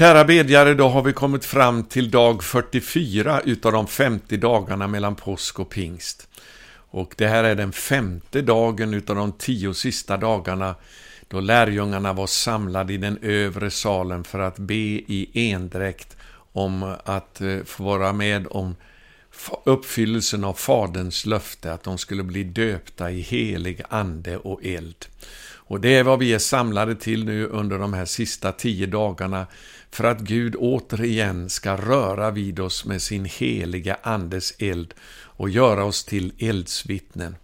Kära 0.00 0.24
bedjare, 0.24 0.74
då 0.74 0.88
har 0.88 1.02
vi 1.02 1.12
kommit 1.12 1.44
fram 1.44 1.84
till 1.84 2.10
dag 2.10 2.44
44 2.44 3.40
utav 3.44 3.72
de 3.72 3.86
50 3.86 4.36
dagarna 4.36 4.86
mellan 4.88 5.14
påsk 5.14 5.60
och 5.60 5.70
pingst. 5.70 6.28
Och 6.72 7.14
det 7.16 7.26
här 7.26 7.44
är 7.44 7.54
den 7.54 7.72
femte 7.72 8.42
dagen 8.42 8.94
utav 8.94 9.16
de 9.16 9.32
tio 9.32 9.74
sista 9.74 10.16
dagarna 10.16 10.74
då 11.28 11.40
lärjungarna 11.40 12.12
var 12.12 12.26
samlade 12.26 12.92
i 12.92 12.96
den 12.96 13.18
övre 13.22 13.70
salen 13.70 14.24
för 14.24 14.38
att 14.38 14.58
be 14.58 14.74
i 14.74 15.30
endräkt 15.34 16.16
om 16.52 16.96
att 17.04 17.40
eh, 17.40 17.58
få 17.64 17.84
vara 17.84 18.12
med 18.12 18.46
om 18.50 18.76
uppfyllelsen 19.64 20.44
av 20.44 20.54
Faderns 20.54 21.26
löfte 21.26 21.72
att 21.72 21.82
de 21.82 21.98
skulle 21.98 22.22
bli 22.22 22.44
döpta 22.44 23.10
i 23.10 23.20
helig 23.20 23.82
ande 23.88 24.36
och 24.36 24.64
eld. 24.64 25.06
Och 25.70 25.80
det 25.80 25.96
är 25.96 26.02
vad 26.02 26.18
vi 26.18 26.34
är 26.34 26.38
samlade 26.38 26.94
till 26.94 27.24
nu 27.24 27.46
under 27.46 27.78
de 27.78 27.94
här 27.94 28.04
sista 28.04 28.52
tio 28.52 28.86
dagarna 28.86 29.46
för 29.90 30.04
att 30.04 30.20
Gud 30.20 30.56
återigen 30.58 31.50
ska 31.50 31.76
röra 31.76 32.30
vid 32.30 32.60
oss 32.60 32.84
med 32.84 33.02
sin 33.02 33.24
heliga 33.24 33.96
Andes 34.02 34.54
eld 34.58 34.94
och 35.22 35.50
göra 35.50 35.84
oss 35.84 36.04
till 36.04 36.32
eldsvittnen. 36.38 37.36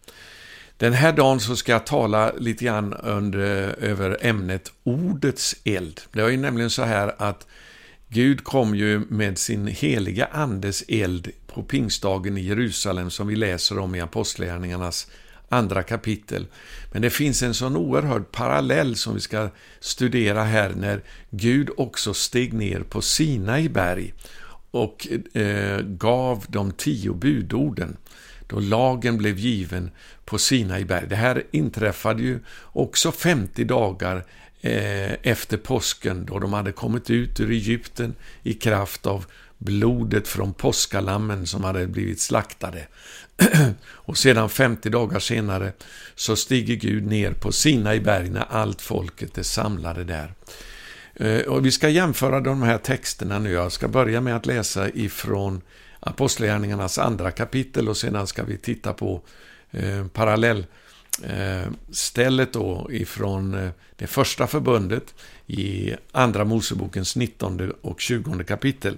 Den 0.76 0.92
här 0.92 1.12
dagen 1.12 1.40
så 1.40 1.56
ska 1.56 1.72
jag 1.72 1.86
tala 1.86 2.32
lite 2.32 2.64
grann 2.64 2.94
under, 2.94 3.42
över 3.84 4.18
ämnet 4.20 4.72
Ordets 4.84 5.56
eld. 5.64 6.00
Det 6.12 6.20
är 6.20 6.28
ju 6.28 6.36
nämligen 6.36 6.70
så 6.70 6.82
här 6.82 7.14
att 7.18 7.46
Gud 8.08 8.44
kom 8.44 8.74
ju 8.74 8.98
med 8.98 9.38
sin 9.38 9.66
heliga 9.66 10.28
Andes 10.32 10.84
eld 10.88 11.30
på 11.46 11.62
pingstdagen 11.62 12.38
i 12.38 12.40
Jerusalem 12.40 13.10
som 13.10 13.26
vi 13.26 13.36
läser 13.36 13.78
om 13.78 13.94
i 13.94 14.00
Apostlagärningarnas 14.00 15.06
andra 15.48 15.82
kapitel. 15.82 16.46
Men 16.92 17.02
det 17.02 17.10
finns 17.10 17.42
en 17.42 17.54
sån 17.54 17.76
oerhörd 17.76 18.32
parallell 18.32 18.96
som 18.96 19.14
vi 19.14 19.20
ska 19.20 19.48
studera 19.80 20.44
här 20.44 20.72
när 20.76 21.02
Gud 21.30 21.70
också 21.76 22.14
steg 22.14 22.52
ner 22.52 22.80
på 22.80 23.02
Sinai 23.02 23.68
berg 23.68 24.14
och 24.70 25.08
eh, 25.32 25.80
gav 25.80 26.44
de 26.48 26.72
tio 26.72 27.12
budorden 27.12 27.96
då 28.46 28.60
lagen 28.60 29.18
blev 29.18 29.38
given 29.38 29.90
på 30.24 30.38
Sinai 30.38 30.84
berg. 30.84 31.06
Det 31.08 31.16
här 31.16 31.42
inträffade 31.50 32.22
ju 32.22 32.40
också 32.62 33.12
50 33.12 33.64
dagar 33.64 34.24
eh, 34.60 35.12
efter 35.12 35.56
påsken 35.56 36.26
då 36.26 36.38
de 36.38 36.52
hade 36.52 36.72
kommit 36.72 37.10
ut 37.10 37.40
ur 37.40 37.50
Egypten 37.50 38.14
i 38.42 38.52
kraft 38.52 39.06
av 39.06 39.26
blodet 39.58 40.28
från 40.28 40.52
påskalammen 40.52 41.46
som 41.46 41.64
hade 41.64 41.86
blivit 41.86 42.20
slaktade. 42.20 42.86
och 43.84 44.18
sedan 44.18 44.48
50 44.48 44.90
dagar 44.90 45.18
senare 45.18 45.72
så 46.14 46.36
stiger 46.36 46.74
Gud 46.74 47.06
ner 47.06 47.32
på 47.32 47.52
Sinai 47.52 48.00
berg 48.00 48.30
när 48.30 48.46
allt 48.50 48.82
folket 48.82 49.38
är 49.38 49.42
samlade 49.42 50.04
där. 50.04 50.34
Eh, 51.14 51.40
och 51.40 51.66
vi 51.66 51.70
ska 51.70 51.88
jämföra 51.88 52.40
de 52.40 52.62
här 52.62 52.78
texterna 52.78 53.38
nu. 53.38 53.50
Jag 53.50 53.72
ska 53.72 53.88
börja 53.88 54.20
med 54.20 54.36
att 54.36 54.46
läsa 54.46 54.90
ifrån 54.90 55.60
Apostlagärningarnas 56.00 56.98
andra 56.98 57.30
kapitel 57.30 57.88
och 57.88 57.96
sedan 57.96 58.26
ska 58.26 58.44
vi 58.44 58.58
titta 58.58 58.92
på 58.92 59.22
eh, 59.70 60.06
parallellstället 60.06 62.56
eh, 62.56 62.62
då 62.62 62.88
ifrån 62.92 63.54
eh, 63.54 63.70
det 63.96 64.06
första 64.06 64.46
förbundet 64.46 65.14
i 65.46 65.94
Andra 66.12 66.44
Mosebokens 66.44 67.16
19 67.16 67.72
och 67.80 68.00
20 68.00 68.44
kapitel. 68.44 68.96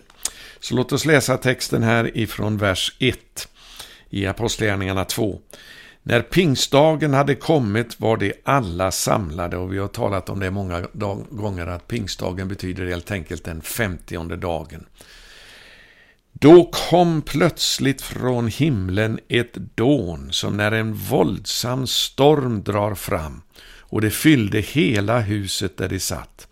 Så 0.60 0.74
låt 0.74 0.92
oss 0.92 1.04
läsa 1.04 1.36
texten 1.36 1.82
här 1.82 2.18
ifrån 2.18 2.58
vers 2.58 2.96
1 2.98 3.48
i 4.10 4.26
Apostlagärningarna 4.26 5.04
2. 5.04 5.40
När 6.02 6.22
pingstdagen 6.22 7.14
hade 7.14 7.34
kommit 7.34 8.00
var 8.00 8.16
de 8.16 8.32
alla 8.44 8.90
samlade 8.90 9.56
och 9.56 9.72
vi 9.72 9.78
har 9.78 9.88
talat 9.88 10.28
om 10.28 10.40
det 10.40 10.50
många 10.50 10.86
gånger 11.30 11.66
att 11.66 11.88
pingstdagen 11.88 12.48
betyder 12.48 12.86
helt 12.86 13.10
enkelt 13.10 13.44
den 13.44 13.62
femtionde 13.62 14.36
dagen. 14.36 14.86
Då 16.32 16.64
kom 16.64 17.22
plötsligt 17.22 18.02
från 18.02 18.48
himlen 18.48 19.18
ett 19.28 19.54
dån 19.54 20.28
som 20.32 20.56
när 20.56 20.72
en 20.72 20.94
våldsam 20.94 21.86
storm 21.86 22.62
drar 22.62 22.94
fram 22.94 23.42
och 23.80 24.00
det 24.00 24.10
fyllde 24.10 24.60
hela 24.60 25.20
huset 25.20 25.76
där 25.76 25.88
de 25.88 26.00
satt. 26.00 26.48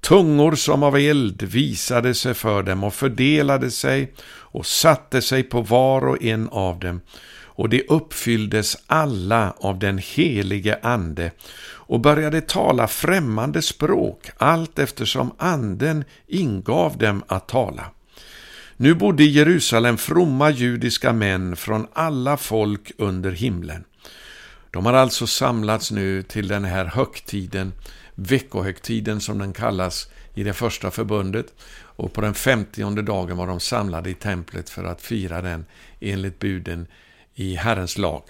Tungor 0.00 0.54
som 0.54 0.82
av 0.82 0.96
eld 0.96 1.42
visade 1.42 2.14
sig 2.14 2.34
för 2.34 2.62
dem 2.62 2.84
och 2.84 2.94
fördelade 2.94 3.70
sig 3.70 4.12
och 4.56 4.66
satte 4.66 5.22
sig 5.22 5.42
på 5.42 5.60
var 5.60 6.06
och 6.06 6.22
en 6.22 6.48
av 6.48 6.78
dem 6.78 7.00
och 7.44 7.68
de 7.68 7.82
uppfylldes 7.88 8.76
alla 8.86 9.54
av 9.58 9.78
den 9.78 9.98
helige 9.98 10.78
Ande 10.82 11.30
och 11.66 12.00
började 12.00 12.40
tala 12.40 12.88
främmande 12.88 13.62
språk 13.62 14.30
allt 14.36 14.78
eftersom 14.78 15.30
Anden 15.38 16.04
ingav 16.26 16.98
dem 16.98 17.22
att 17.26 17.48
tala. 17.48 17.84
Nu 18.76 18.94
bodde 18.94 19.22
i 19.22 19.26
Jerusalem 19.26 19.96
fromma 19.96 20.50
judiska 20.50 21.12
män 21.12 21.56
från 21.56 21.86
alla 21.92 22.36
folk 22.36 22.92
under 22.98 23.30
himlen. 23.30 23.84
De 24.70 24.86
har 24.86 24.92
alltså 24.92 25.26
samlats 25.26 25.90
nu 25.90 26.22
till 26.22 26.48
den 26.48 26.64
här 26.64 26.84
högtiden, 26.84 27.72
veckohögtiden 28.14 29.20
som 29.20 29.38
den 29.38 29.52
kallas 29.52 30.08
i 30.36 30.42
det 30.42 30.52
första 30.52 30.90
förbundet. 30.90 31.46
Och 31.80 32.12
på 32.12 32.20
den 32.20 32.34
femtionde 32.34 33.02
dagen 33.02 33.36
var 33.36 33.46
de 33.46 33.60
samlade 33.60 34.10
i 34.10 34.14
templet 34.14 34.70
för 34.70 34.84
att 34.84 35.02
fira 35.02 35.42
den 35.42 35.66
enligt 36.00 36.38
buden 36.38 36.86
i 37.34 37.54
Herrens 37.54 37.98
lag. 37.98 38.22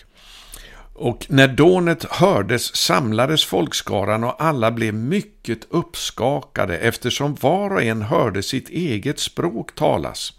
Och 0.95 1.27
när 1.29 1.49
dånet 1.49 2.05
hördes 2.05 2.77
samlades 2.77 3.45
folkskaran 3.45 4.25
och 4.25 4.43
alla 4.43 4.71
blev 4.71 4.95
mycket 4.95 5.59
uppskakade 5.71 6.79
eftersom 6.79 7.35
var 7.35 7.71
och 7.71 7.83
en 7.83 8.03
hörde 8.03 8.43
sitt 8.43 8.69
eget 8.69 9.19
språk 9.19 9.75
talas. 9.75 10.33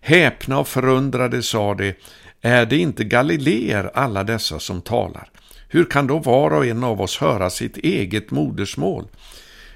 Häpna 0.00 0.58
och 0.58 0.68
förundrade 0.68 1.42
sa 1.42 1.74
de, 1.74 1.94
är 2.40 2.66
det 2.66 2.76
inte 2.76 3.04
galileer 3.04 3.90
alla 3.94 4.24
dessa 4.24 4.58
som 4.58 4.82
talar? 4.82 5.30
Hur 5.68 5.84
kan 5.84 6.06
då 6.06 6.18
var 6.18 6.50
och 6.50 6.66
en 6.66 6.84
av 6.84 7.00
oss 7.00 7.18
höra 7.18 7.50
sitt 7.50 7.76
eget 7.76 8.30
modersmål? 8.30 9.08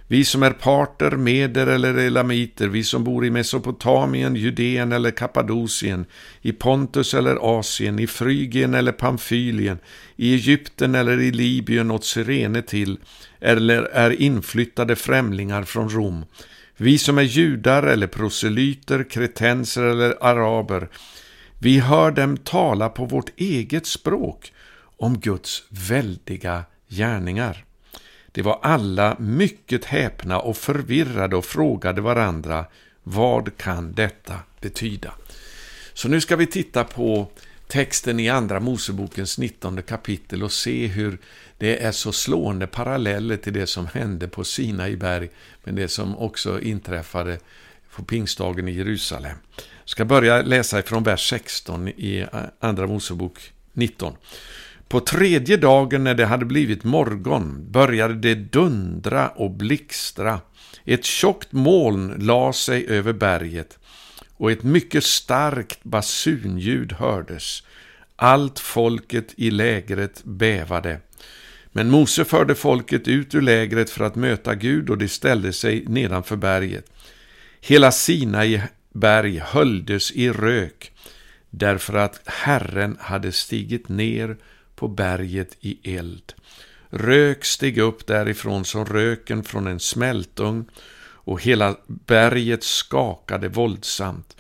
Vi 0.08 0.24
som 0.24 0.42
är 0.42 0.50
parter, 0.50 1.10
meder 1.10 1.66
eller 1.66 1.94
elamiter, 1.94 2.68
vi 2.68 2.84
som 2.84 3.04
bor 3.04 3.24
i 3.26 3.30
Mesopotamien, 3.30 4.36
Judeen 4.36 4.92
eller 4.92 5.10
Kappadokien, 5.10 6.06
i 6.42 6.52
Pontus 6.52 7.14
eller 7.14 7.58
Asien, 7.58 7.98
i 7.98 8.06
Frygien 8.06 8.74
eller 8.74 8.92
Pamfylien, 8.92 9.78
i 10.16 10.34
Egypten 10.34 10.94
eller 10.94 11.20
i 11.20 11.30
Libyen 11.32 11.90
åt 11.90 12.04
Syrene 12.04 12.62
till, 12.62 12.98
eller 13.40 13.82
är 13.82 14.22
inflyttade 14.22 14.96
främlingar 14.96 15.62
från 15.62 15.88
Rom. 15.88 16.24
Vi 16.76 16.98
som 16.98 17.18
är 17.18 17.22
judar 17.22 17.82
eller 17.82 18.06
proselyter, 18.06 19.10
kretenser 19.10 19.82
eller 19.82 20.16
araber, 20.20 20.88
vi 21.58 21.78
hör 21.78 22.10
dem 22.10 22.36
tala 22.36 22.88
på 22.88 23.04
vårt 23.04 23.40
eget 23.40 23.86
språk 23.86 24.52
om 24.96 25.18
Guds 25.20 25.62
väldiga 25.70 26.64
gärningar. 26.88 27.64
De 28.34 28.42
var 28.42 28.58
alla 28.62 29.16
mycket 29.18 29.84
häpna 29.84 30.38
och 30.38 30.56
förvirrade 30.56 31.36
och 31.36 31.44
frågade 31.44 32.00
varandra, 32.00 32.66
vad 33.02 33.56
kan 33.56 33.92
detta 33.92 34.38
betyda? 34.60 35.14
Så 35.92 36.08
nu 36.08 36.20
ska 36.20 36.36
vi 36.36 36.46
titta 36.46 36.84
på 36.84 37.30
texten 37.68 38.20
i 38.20 38.28
Andra 38.28 38.60
Mosebokens 38.60 39.38
19 39.38 39.82
kapitel 39.82 40.42
och 40.42 40.52
se 40.52 40.86
hur 40.86 41.18
det 41.58 41.82
är 41.82 41.92
så 41.92 42.12
slående 42.12 42.66
paralleller 42.66 43.36
till 43.36 43.52
det 43.52 43.66
som 43.66 43.86
hände 43.86 44.28
på 44.28 44.44
Sinai 44.44 44.96
berg, 44.96 45.30
men 45.64 45.74
det 45.74 45.88
som 45.88 46.18
också 46.18 46.60
inträffade 46.60 47.38
på 47.96 48.04
pingstdagen 48.04 48.68
i 48.68 48.72
Jerusalem. 48.72 49.36
Jag 49.56 49.88
ska 49.88 50.04
börja 50.04 50.42
läsa 50.42 50.78
ifrån 50.78 51.02
vers 51.02 51.30
16 51.30 51.88
i 51.88 52.26
Andra 52.60 52.86
Mosebok 52.86 53.52
19. 53.72 54.16
På 54.88 55.00
tredje 55.00 55.56
dagen 55.56 56.04
när 56.04 56.14
det 56.14 56.26
hade 56.26 56.44
blivit 56.44 56.84
morgon 56.84 57.66
började 57.70 58.14
det 58.14 58.34
dundra 58.34 59.28
och 59.28 59.50
blixtra. 59.50 60.40
Ett 60.84 61.04
tjockt 61.04 61.52
moln 61.52 62.14
la 62.18 62.52
sig 62.52 62.86
över 62.86 63.12
berget 63.12 63.78
och 64.36 64.52
ett 64.52 64.62
mycket 64.62 65.04
starkt 65.04 65.84
basunljud 65.84 66.92
hördes. 66.92 67.62
Allt 68.16 68.58
folket 68.58 69.34
i 69.36 69.50
lägret 69.50 70.24
bävade. 70.24 71.00
Men 71.72 71.90
Mose 71.90 72.24
förde 72.24 72.54
folket 72.54 73.08
ut 73.08 73.34
ur 73.34 73.40
lägret 73.40 73.90
för 73.90 74.04
att 74.04 74.14
möta 74.14 74.54
Gud 74.54 74.90
och 74.90 74.98
de 74.98 75.08
ställde 75.08 75.52
sig 75.52 75.84
nedanför 75.86 76.36
berget. 76.36 76.90
Hela 77.60 77.92
Sinai 77.92 78.62
berg 78.92 79.38
höljdes 79.38 80.12
i 80.12 80.30
rök 80.30 80.92
därför 81.50 81.94
att 81.94 82.20
Herren 82.26 82.96
hade 83.00 83.32
stigit 83.32 83.88
ner 83.88 84.36
på 84.76 84.88
berget 84.88 85.56
i 85.60 85.96
eld. 85.96 86.32
Rök 86.90 87.44
steg 87.44 87.78
upp 87.78 88.06
därifrån 88.06 88.64
som 88.64 88.84
röken 88.84 89.44
från 89.44 89.66
en 89.66 89.80
smältugn 89.80 90.64
och 91.24 91.42
hela 91.42 91.76
berget 91.86 92.64
skakade 92.64 93.48
våldsamt. 93.48 94.36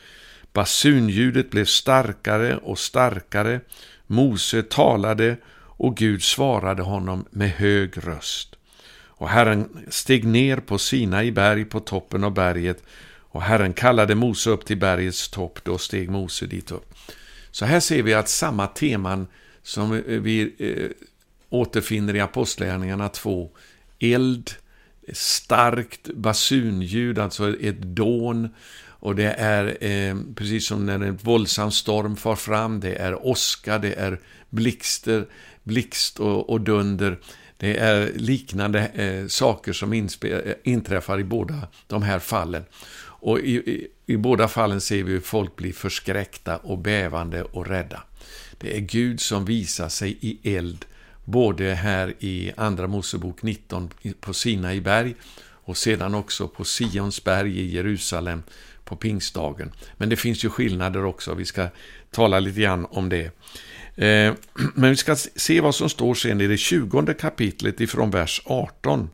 Basunljudet 0.52 1.50
blev 1.50 1.64
starkare 1.64 2.56
och 2.56 2.78
starkare. 2.78 3.60
Mose 4.06 4.62
talade 4.62 5.36
och 5.76 5.96
Gud 5.96 6.22
svarade 6.22 6.82
honom 6.82 7.26
med 7.30 7.50
hög 7.50 8.06
röst. 8.06 8.56
Och 9.16 9.28
Herren 9.28 9.86
steg 9.88 10.24
ner 10.24 10.56
på 10.56 10.78
Sina 10.78 11.24
i 11.24 11.32
berg 11.32 11.64
på 11.64 11.80
toppen 11.80 12.24
av 12.24 12.34
berget 12.34 12.82
och 13.34 13.42
Herren 13.42 13.72
kallade 13.72 14.14
Mose 14.14 14.50
upp 14.50 14.66
till 14.66 14.76
bergets 14.76 15.28
topp, 15.28 15.58
då 15.62 15.78
steg 15.78 16.10
Mose 16.10 16.46
dit 16.46 16.70
upp. 16.70 16.94
Så 17.50 17.64
här 17.64 17.80
ser 17.80 18.02
vi 18.02 18.14
att 18.14 18.28
samma 18.28 18.66
teman 18.66 19.26
som 19.64 19.92
eh, 19.92 20.00
vi 20.20 20.54
eh, 20.58 20.90
återfinner 21.48 22.16
i 22.16 22.20
Apostlagärningarna 22.20 23.08
2, 23.08 23.50
eld, 23.98 24.50
starkt 25.12 26.08
basunljud, 26.14 27.18
alltså 27.18 27.60
ett 27.60 27.82
dån, 27.82 28.48
och 29.04 29.16
det 29.16 29.32
är 29.32 29.84
eh, 29.84 30.16
precis 30.34 30.66
som 30.66 30.86
när 30.86 30.94
en 30.94 31.16
våldsam 31.16 31.70
storm 31.70 32.16
far 32.16 32.36
fram, 32.36 32.80
det 32.80 32.94
är 32.94 33.26
åska, 33.26 33.78
det 33.78 33.92
är 33.92 34.20
blixter, 34.50 35.26
blixt 35.62 36.20
och, 36.20 36.50
och 36.50 36.60
dunder. 36.60 37.18
Det 37.56 37.76
är 37.76 38.12
liknande 38.14 38.86
eh, 38.86 39.26
saker 39.26 39.72
som 39.72 39.92
eh, 39.92 40.08
inträffar 40.62 41.20
i 41.20 41.24
båda 41.24 41.68
de 41.86 42.02
här 42.02 42.18
fallen. 42.18 42.64
Och 43.00 43.40
i, 43.40 43.54
i, 43.54 43.88
i, 44.06 44.16
båda 44.16 44.48
fallen 44.48 44.80
ser 44.80 45.02
vi 45.02 45.12
hur 45.12 45.20
folk 45.20 45.56
blir 45.56 45.72
förskräckta 45.72 46.56
och 46.56 46.78
bävande 46.78 47.42
och 47.42 47.66
rädda. 47.66 48.02
Det 48.58 48.76
är 48.76 48.80
Gud 48.80 49.20
som 49.20 49.44
visar 49.44 49.88
sig 49.88 50.18
i 50.20 50.56
eld, 50.56 50.84
både 51.24 51.74
här 51.74 52.14
i 52.18 52.52
Andra 52.56 52.86
Mosebok 52.86 53.42
19 53.42 53.90
på 54.20 54.34
Sinai 54.34 54.80
berg 54.80 55.14
och 55.64 55.76
sedan 55.76 56.14
också 56.14 56.48
på 56.48 56.64
Sions 56.64 57.24
berg 57.24 57.60
i 57.60 57.74
Jerusalem 57.74 58.42
på 58.84 58.96
pingstdagen. 58.96 59.72
Men 59.96 60.08
det 60.08 60.16
finns 60.16 60.44
ju 60.44 60.50
skillnader 60.50 61.04
också, 61.04 61.34
vi 61.34 61.44
ska 61.44 61.68
tala 62.10 62.40
lite 62.40 62.60
grann 62.60 62.86
om 62.90 63.08
det. 63.08 63.24
Eh, 63.96 64.34
men 64.74 64.90
vi 64.90 64.96
ska 64.96 65.16
se 65.16 65.60
vad 65.60 65.74
som 65.74 65.88
står 65.88 66.14
sen 66.14 66.40
i 66.40 66.46
det 66.46 66.56
20 66.56 67.14
kapitlet 67.14 67.80
ifrån 67.80 68.10
vers 68.10 68.42
18. 68.44 69.10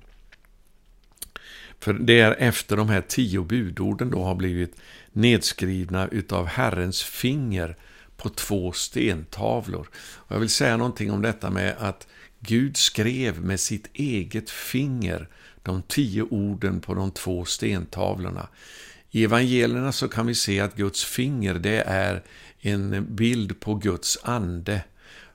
För 1.81 1.93
det 1.93 2.21
är 2.21 2.37
efter 2.39 2.77
de 2.77 2.89
här 2.89 3.01
tio 3.01 3.43
budorden 3.43 4.11
då 4.11 4.23
har 4.23 4.35
blivit 4.35 4.75
nedskrivna 5.13 6.09
utav 6.09 6.47
Herrens 6.47 7.03
finger 7.03 7.77
på 8.21 8.29
två 8.29 8.73
stentavlor. 8.73 9.89
Och 9.95 10.35
jag 10.35 10.41
vill 10.41 10.51
säga 10.51 10.77
någonting 10.77 11.11
om 11.11 11.23
detta 11.23 11.51
med 11.51 11.77
att 11.79 12.07
Gud 12.41 12.77
skrev 12.77 13.41
med 13.41 13.61
sitt 13.61 13.89
eget 13.93 14.51
finger 14.51 15.29
de 15.63 15.83
tio 15.83 16.23
orden 16.23 16.81
på 16.81 16.95
de 16.95 17.11
två 17.11 17.45
stentavlorna. 17.45 18.49
I 19.11 19.25
evangelierna 19.25 19.93
så 19.93 20.09
kan 20.09 20.27
vi 20.27 20.35
se 20.35 20.61
att 20.61 20.77
Guds 20.77 21.05
finger 21.05 21.55
det 21.55 21.83
är 21.87 22.23
en 22.61 23.07
bild 23.17 23.61
på 23.61 23.75
Guds 23.75 24.19
ande. 24.23 24.81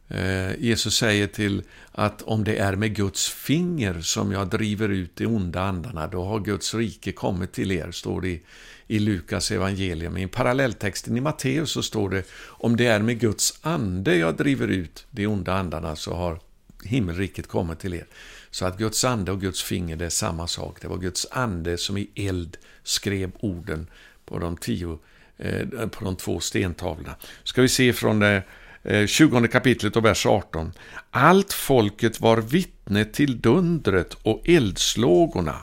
Eh, 0.07 0.55
Jesus 0.59 0.95
säger 0.95 1.27
till 1.27 1.63
att 1.91 2.21
om 2.21 2.43
det 2.43 2.57
är 2.57 2.75
med 2.75 2.95
Guds 2.95 3.29
finger 3.29 4.01
som 4.01 4.31
jag 4.31 4.49
driver 4.49 4.89
ut 4.89 5.15
de 5.15 5.25
onda 5.25 5.61
andarna, 5.61 6.07
då 6.07 6.23
har 6.23 6.39
Guds 6.39 6.73
rike 6.73 7.11
kommit 7.11 7.53
till 7.53 7.71
er, 7.71 7.91
står 7.91 8.21
det 8.21 8.27
i, 8.27 8.41
i 8.87 8.99
Lukas 8.99 9.51
evangelium. 9.51 10.17
I 10.17 10.27
parallelltexten 10.27 11.17
i 11.17 11.21
Matteus 11.21 11.71
så 11.71 11.83
står 11.83 12.09
det 12.09 12.23
om 12.47 12.77
det 12.77 12.87
är 12.87 12.99
med 12.99 13.19
Guds 13.19 13.59
ande 13.61 14.15
jag 14.15 14.37
driver 14.37 14.67
ut 14.67 15.05
de 15.11 15.27
onda 15.27 15.53
andarna 15.53 15.95
så 15.95 16.13
har 16.13 16.39
himmelriket 16.83 17.47
kommit 17.47 17.79
till 17.79 17.93
er. 17.93 18.05
Så 18.51 18.65
att 18.65 18.77
Guds 18.77 19.03
ande 19.03 19.31
och 19.31 19.41
Guds 19.41 19.63
finger 19.63 19.95
det 19.95 20.05
är 20.05 20.09
samma 20.09 20.47
sak. 20.47 20.81
Det 20.81 20.87
var 20.87 20.97
Guds 20.97 21.27
ande 21.31 21.77
som 21.77 21.97
i 21.97 22.09
eld 22.15 22.57
skrev 22.83 23.31
orden 23.39 23.87
på 24.25 24.39
de 24.39 24.57
tio 24.57 24.99
eh, 25.37 25.87
på 25.87 26.05
de 26.05 26.15
två 26.15 26.39
stentavlorna. 26.39 27.15
Ska 27.43 27.61
vi 27.61 27.69
se 27.69 27.93
från 27.93 28.19
det 28.19 28.43
Eh, 28.87 29.07
20 29.07 29.47
kapitlet 29.47 29.95
och 29.95 30.05
vers 30.05 30.25
18. 30.25 30.73
Allt 31.11 31.53
folket 31.53 32.19
var 32.19 32.37
vittne 32.37 33.05
till 33.05 33.41
dundret 33.41 34.13
och 34.23 34.41
eldslågorna, 34.49 35.55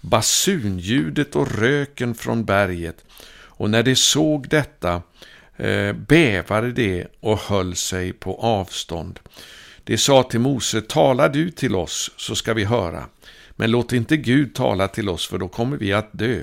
basunljudet 0.00 1.36
och 1.36 1.58
röken 1.58 2.14
från 2.14 2.44
berget. 2.44 3.04
Och 3.34 3.70
när 3.70 3.82
de 3.82 3.96
såg 3.96 4.48
detta 4.48 5.02
eh, 5.56 5.92
bävade 5.92 6.72
de 6.72 7.06
och 7.20 7.38
höll 7.38 7.76
sig 7.76 8.12
på 8.12 8.34
avstånd. 8.34 9.20
De 9.84 9.98
sa 9.98 10.22
till 10.22 10.40
Mose, 10.40 10.80
tala 10.80 11.28
du 11.28 11.50
till 11.50 11.74
oss 11.74 12.10
så 12.16 12.34
ska 12.34 12.54
vi 12.54 12.64
höra, 12.64 13.04
men 13.50 13.70
låt 13.70 13.92
inte 13.92 14.16
Gud 14.16 14.54
tala 14.54 14.88
till 14.88 15.08
oss 15.08 15.26
för 15.26 15.38
då 15.38 15.48
kommer 15.48 15.76
vi 15.76 15.92
att 15.92 16.10
dö. 16.12 16.40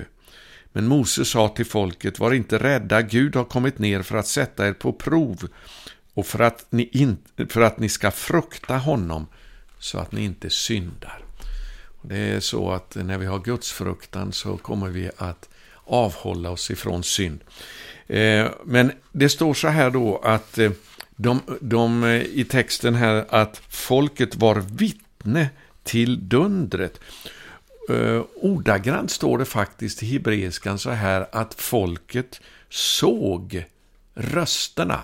Men 0.74 0.88
Mose 0.88 1.26
sa 1.26 1.48
till 1.48 1.66
folket, 1.66 2.20
var 2.20 2.34
inte 2.34 2.58
rädda, 2.58 3.02
Gud 3.02 3.36
har 3.36 3.44
kommit 3.44 3.80
ner 3.80 4.02
för 4.02 4.18
att 4.18 4.28
sätta 4.28 4.68
er 4.68 4.74
på 4.74 4.94
prov 4.94 5.50
och 6.14 6.26
för 6.26 6.40
att 6.40 6.66
ni, 6.70 6.90
in, 6.92 7.18
för 7.50 7.62
att 7.62 7.80
ni 7.80 7.90
ska 7.90 8.12
frukta 8.12 8.78
honom 8.78 9.28
så 9.80 9.98
att 9.98 10.12
ni 10.12 10.24
inte 10.24 10.50
syndar. 10.50 11.24
Det 12.02 12.18
är 12.18 12.40
så 12.40 12.72
att 12.72 12.96
när 12.96 13.18
vi 13.18 13.26
har 13.26 13.40
Guds 13.40 13.72
fruktan 13.72 14.32
så 14.32 14.58
kommer 14.58 14.90
vi 14.90 15.10
att 15.18 15.50
avhålla 15.84 16.50
oss 16.50 16.72
ifrån 16.72 17.04
synd. 17.04 17.44
Eh, 18.08 18.48
men 18.64 18.92
det 19.12 19.30
står 19.30 19.54
så 19.54 19.68
här 19.68 19.90
då 19.90 20.18
att 20.18 20.58
eh, 20.58 20.72
de, 21.16 21.42
de, 21.62 22.04
eh, 22.04 22.22
i 22.22 22.46
texten 22.50 22.96
här 22.96 23.26
att 23.30 23.62
folket 23.70 24.36
var 24.36 24.56
vittne 24.56 25.50
till 25.84 26.30
dundret. 26.30 27.00
Ordagrant 28.36 29.12
står 29.12 29.38
det 29.38 29.46
faktiskt 29.46 30.04
i 30.04 30.06
hebreiskan 30.06 30.80
så 30.80 30.90
här 30.90 31.28
att 31.32 31.54
folket 31.54 32.42
såg 32.70 33.66
rösterna. 34.14 35.04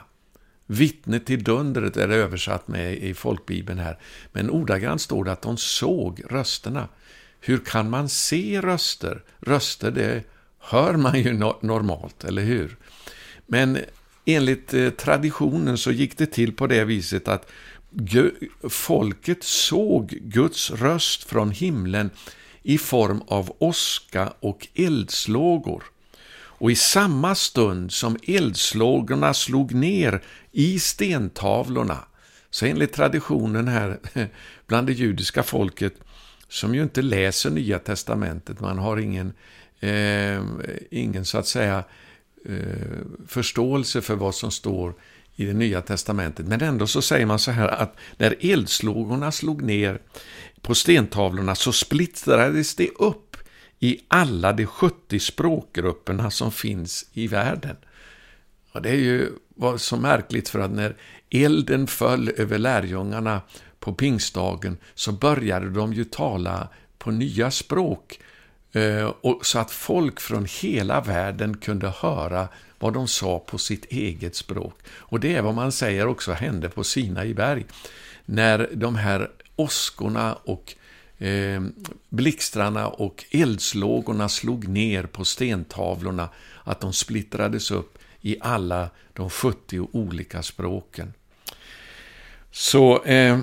Vittne 0.68 1.20
till 1.20 1.44
dundret 1.44 1.98
är 1.98 2.08
det 2.08 2.16
översatt 2.16 2.68
med 2.68 2.98
i 2.98 3.14
folkbibeln 3.14 3.80
här. 3.80 3.98
Men 4.32 4.50
ordagrant 4.50 5.02
står 5.02 5.24
det 5.24 5.32
att 5.32 5.42
de 5.42 5.58
såg 5.58 6.22
rösterna. 6.30 6.88
Hur 7.40 7.58
kan 7.58 7.90
man 7.90 8.10
se 8.10 8.62
röster? 8.62 9.24
Röster, 9.40 9.92
det 9.92 10.24
hör 10.60 10.94
man 10.94 11.22
ju 11.22 11.34
no 11.34 11.58
normalt, 11.62 12.24
eller 12.24 12.42
hur? 12.42 12.78
Men 13.48 13.78
enligt 14.26 14.74
eh, 14.74 14.90
traditionen 14.90 15.78
så 15.78 15.92
gick 15.92 16.18
det 16.18 16.26
till 16.26 16.54
på 16.54 16.68
det 16.68 16.84
viset 16.84 17.28
att 17.28 17.52
folket 18.70 19.44
såg 19.44 20.08
Guds 20.10 20.72
röst 20.72 21.24
från 21.24 21.52
himlen 21.52 22.10
i 22.64 22.78
form 22.78 23.22
av 23.28 23.56
åska 23.60 24.34
och 24.40 24.68
eldslågor. 24.76 25.84
Och 26.58 26.72
i 26.72 26.76
samma 26.76 27.36
stund 27.36 27.92
som 27.92 28.18
eldslågorna 28.28 29.34
slog 29.34 29.74
ner 29.74 30.22
i 30.52 30.80
stentavlorna, 30.80 31.98
så 32.50 32.66
enligt 32.66 32.94
traditionen 32.94 33.68
här 33.68 34.00
bland 34.68 34.88
det 34.88 34.94
judiska 34.94 35.44
folket, 35.44 35.94
som 36.50 36.76
ju 36.76 36.84
inte 36.84 37.02
läser 37.02 37.50
Nya 37.50 37.80
Testamentet, 37.80 38.60
man 38.60 38.78
har 38.78 38.98
ingen, 38.98 39.34
eh, 39.80 40.42
ingen 40.92 41.26
så 41.26 41.38
att 41.38 41.48
säga 41.48 41.84
eh, 42.46 42.98
förståelse 43.28 44.02
för 44.02 44.16
vad 44.16 44.36
som 44.36 44.52
står 44.52 44.94
i 45.36 45.46
det 45.46 45.54
Nya 45.54 45.82
Testamentet. 45.82 46.48
Men 46.48 46.62
ändå 46.62 46.88
så 46.88 47.02
säger 47.02 47.26
man 47.26 47.40
så 47.40 47.52
här 47.52 47.68
att 47.68 47.96
när 48.18 48.36
eldslågorna 48.40 49.32
slog 49.32 49.62
ner 49.62 50.00
på 50.62 50.76
stentavlorna 50.76 51.56
så 51.56 51.72
splittrades 51.72 52.76
det 52.76 52.90
upp 52.90 53.25
i 53.80 54.00
alla 54.08 54.54
de 54.54 54.66
70 54.66 55.20
språkgrupperna 55.20 56.32
som 56.32 56.52
finns 56.52 57.06
i 57.14 57.28
världen. 57.28 57.76
Och 58.72 58.82
det 58.82 58.90
är 58.90 58.96
ju 58.96 59.32
var 59.56 59.78
så 59.78 59.98
märkligt 59.98 60.50
för 60.50 60.60
att 60.60 60.72
när 60.72 60.96
elden 61.30 61.88
föll 61.88 62.30
över 62.38 62.58
lärjungarna 62.58 63.42
på 63.80 63.94
pingstdagen 63.94 64.78
så 64.96 65.12
började 65.12 65.70
de 65.70 65.94
ju 65.94 66.04
tala 66.04 66.70
på 66.98 67.12
nya 67.12 67.52
språk 67.52 68.20
eh, 68.72 69.14
och 69.22 69.46
så 69.46 69.60
att 69.60 69.72
folk 69.72 70.20
från 70.20 70.46
hela 70.62 71.02
världen 71.02 71.58
kunde 71.58 71.90
höra 71.90 72.48
vad 72.80 72.94
de 72.94 73.08
sa 73.08 73.40
på 73.40 73.58
sitt 73.58 73.86
eget 73.86 74.36
språk. 74.36 74.80
Och 74.88 75.20
det 75.20 75.36
är 75.36 75.42
vad 75.42 75.56
man 75.56 75.72
säger 75.72 76.08
också 76.08 76.32
hände 76.32 76.70
på 76.70 76.84
Sinai 76.84 77.34
berg. 77.34 77.66
När 78.26 78.70
de 78.74 78.96
här 78.96 79.32
åskorna 79.56 80.34
och 80.34 80.76
eh, 81.18 81.62
blixtrarna 82.10 82.88
och 82.88 83.26
eldslågorna 83.32 84.30
slog 84.30 84.68
ner 84.68 85.04
på 85.04 85.26
stentavlorna, 85.26 86.30
att 86.64 86.82
de 86.82 86.94
splittrades 86.94 87.72
upp 87.72 87.98
i 88.22 88.38
alla 88.42 88.90
de 89.14 89.30
70 89.30 89.88
olika 89.92 90.44
språken. 90.44 91.14
Så 92.52 93.04
eh, 93.04 93.40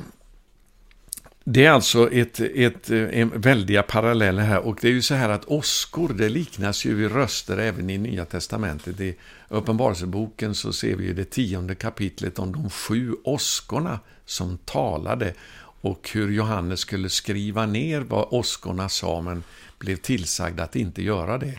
det 1.45 1.65
är 1.65 1.71
alltså 1.71 2.13
ett, 2.13 2.41
ett, 2.41 2.91
eh, 2.91 3.21
en 3.21 3.41
väldiga 3.41 3.83
paralleller 3.83 4.43
här 4.43 4.59
och 4.59 4.79
det 4.81 4.89
är 4.89 4.93
ju 4.93 5.03
så 5.03 5.15
här 5.15 5.29
att 5.29 5.45
åskor, 5.45 6.09
det 6.09 6.29
liknas 6.29 6.85
ju 6.85 6.95
vid 6.95 7.13
röster 7.13 7.59
även 7.59 7.91
i 7.91 7.99
Nya 7.99 8.25
Testamentet. 8.25 9.01
I 9.01 9.17
Uppenbarelseboken 9.49 10.55
så 10.55 10.73
ser 10.73 10.97
vi 10.97 11.05
ju 11.05 11.15
det 11.15 11.25
tionde 11.25 11.75
kapitlet 11.75 12.39
om 12.39 12.53
de 12.53 12.71
sju 12.71 13.15
åskorna 13.25 14.01
som 14.27 14.59
talade 14.59 15.35
och 15.83 16.11
hur 16.13 16.33
Johannes 16.33 16.81
skulle 16.81 17.09
skriva 17.09 17.67
ner 17.67 18.01
vad 18.01 18.29
åskorna 18.31 18.89
sa 18.89 19.21
men 19.21 19.45
blev 19.79 19.97
tillsagd 19.97 20.61
att 20.61 20.77
inte 20.77 21.03
göra 21.03 21.39
det. 21.39 21.59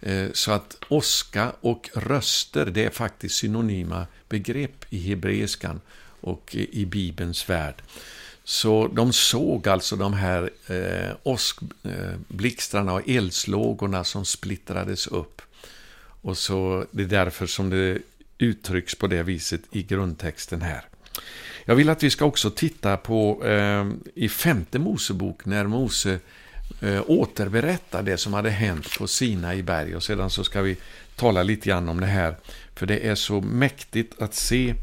Eh, 0.00 0.32
så 0.32 0.52
att 0.52 0.76
åska 0.88 1.52
och 1.60 1.90
röster, 1.94 2.66
det 2.66 2.84
är 2.84 2.90
faktiskt 2.90 3.34
synonyma 3.34 4.06
begrepp 4.28 4.84
i 4.90 5.08
hebreiskan 5.08 5.80
och 6.20 6.54
i 6.54 6.86
Bibelns 6.86 7.50
värld. 7.50 7.82
Så 8.44 8.88
de 8.88 9.12
såg 9.12 9.68
alltså 9.68 9.96
de 9.96 10.12
här 10.12 10.50
eh, 10.66 11.10
och 12.94 13.08
eldslågorna 13.08 14.04
som 14.04 14.24
splittrades 14.24 15.06
upp. 15.06 15.42
Och 16.22 16.38
så 16.38 16.86
Det 16.90 17.02
är 17.02 17.06
därför 17.06 17.46
som 17.46 17.70
det 17.70 17.98
uttrycks 18.38 18.94
på 18.94 19.06
det 19.06 19.22
viset 19.22 19.60
i 19.70 19.82
grundtexten 19.82 20.62
här. 20.62 20.84
Jag 21.64 21.74
vill 21.74 21.90
att 21.90 22.02
vi 22.02 22.10
ska 22.10 22.24
också 22.24 22.50
titta 22.50 22.96
på 22.96 23.44
eh, 23.44 23.86
i 24.14 24.28
femte 24.28 24.78
Mosebok 24.78 25.44
när 25.44 25.64
Mose 25.64 26.18
eh, 26.80 27.02
återberättar 27.06 28.02
det 28.02 28.16
som 28.16 28.34
hade 28.34 28.50
hänt 28.50 28.98
på 28.98 29.06
Sina 29.06 29.54
i 29.54 29.62
berg. 29.62 29.96
Och 29.96 30.02
sedan 30.02 30.30
så 30.30 30.44
ska 30.44 30.62
vi 30.62 30.76
tala 31.16 31.42
lite 31.42 31.68
grann 31.68 31.88
om 31.88 32.00
det 32.00 32.06
här. 32.06 32.36
För 32.74 32.86
det 32.86 33.08
är 33.08 33.14
så 33.14 33.40
mäktigt 33.40 34.22
att 34.22 34.34
se. 34.34 34.74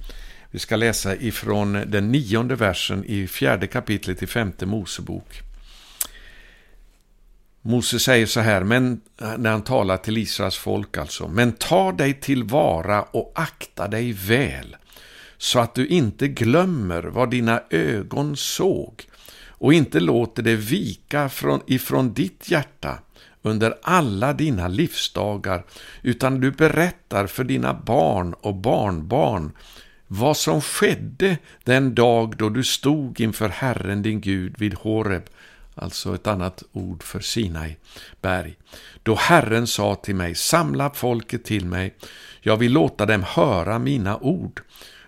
Vi 0.52 0.60
ska 0.60 0.76
läsa 0.76 1.16
ifrån 1.16 1.84
den 1.88 2.12
nionde 2.12 2.56
versen 2.56 3.06
i 3.06 3.28
fjärde 3.28 3.68
kapitlet 3.68 4.24
i 4.24 4.28
femte 4.28 4.66
Mosebok. 4.66 5.42
Mose 7.66 8.00
säger 8.00 8.26
så 8.26 8.40
här, 8.40 8.64
men, 8.64 9.02
eh, 9.22 9.38
när 9.38 9.52
han 9.52 9.64
talar 9.64 9.98
till 9.98 10.18
Israels 10.18 10.58
folk 10.58 10.98
alltså. 10.98 11.28
Men 11.28 11.52
ta 11.52 11.92
dig 11.92 12.14
tillvara 12.14 13.04
och 13.04 13.32
akta 13.36 13.88
dig 13.88 14.14
väl, 14.14 14.76
så 15.44 15.60
att 15.60 15.76
du 15.76 15.88
inte 15.88 16.28
glömmer 16.28 17.04
vad 17.04 17.30
dina 17.30 17.62
ögon 17.70 18.38
såg 18.38 19.08
och 19.48 19.74
inte 19.74 20.00
låter 20.00 20.44
det 20.44 20.56
vika 20.56 21.30
från, 21.30 21.62
ifrån 21.68 22.14
ditt 22.14 22.52
hjärta 22.52 23.00
under 23.42 23.78
alla 23.82 24.34
dina 24.34 24.68
livsdagar, 24.68 25.66
utan 26.02 26.40
du 26.40 26.52
berättar 26.52 27.28
för 27.28 27.44
dina 27.44 27.74
barn 27.74 28.34
och 28.34 28.56
barnbarn 28.56 29.52
vad 30.08 30.38
som 30.38 30.62
skedde 30.62 31.38
den 31.64 31.96
dag 31.96 32.38
då 32.38 32.50
du 32.50 32.64
stod 32.64 33.20
inför 33.20 33.50
Herren 33.50 34.02
din 34.02 34.22
Gud 34.22 34.56
vid 34.58 34.74
Horeb, 34.74 35.24
alltså 35.76 36.16
ett 36.16 36.28
annat 36.28 36.64
ord 36.72 37.04
för 37.04 37.20
Sinai 37.20 37.78
berg. 38.22 38.58
Då 39.04 39.16
Herren 39.16 39.68
sa 39.68 39.96
till 39.96 40.16
mig, 40.16 40.36
samla 40.36 40.90
folket 40.90 41.46
till 41.46 41.66
mig, 41.66 41.96
jag 42.42 42.58
vill 42.58 42.72
låta 42.72 43.06
dem 43.06 43.24
höra 43.28 43.80
mina 43.80 44.18
ord, 44.18 44.62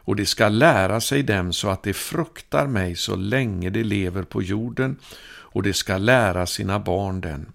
och 0.05 0.15
de 0.15 0.25
ska 0.25 0.49
lära 0.49 1.01
sig 1.01 1.23
dem 1.23 1.53
så 1.53 1.69
att 1.69 1.83
de 1.83 1.93
fruktar 1.93 2.67
mig 2.67 2.95
så 2.95 3.15
länge 3.15 3.69
de 3.69 3.83
lever 3.83 4.23
på 4.23 4.41
jorden, 4.41 4.97
och 5.27 5.63
de 5.63 5.73
ska 5.73 5.97
lära 5.97 6.45
sina 6.45 6.79
barn 6.79 7.21
den. 7.21 7.45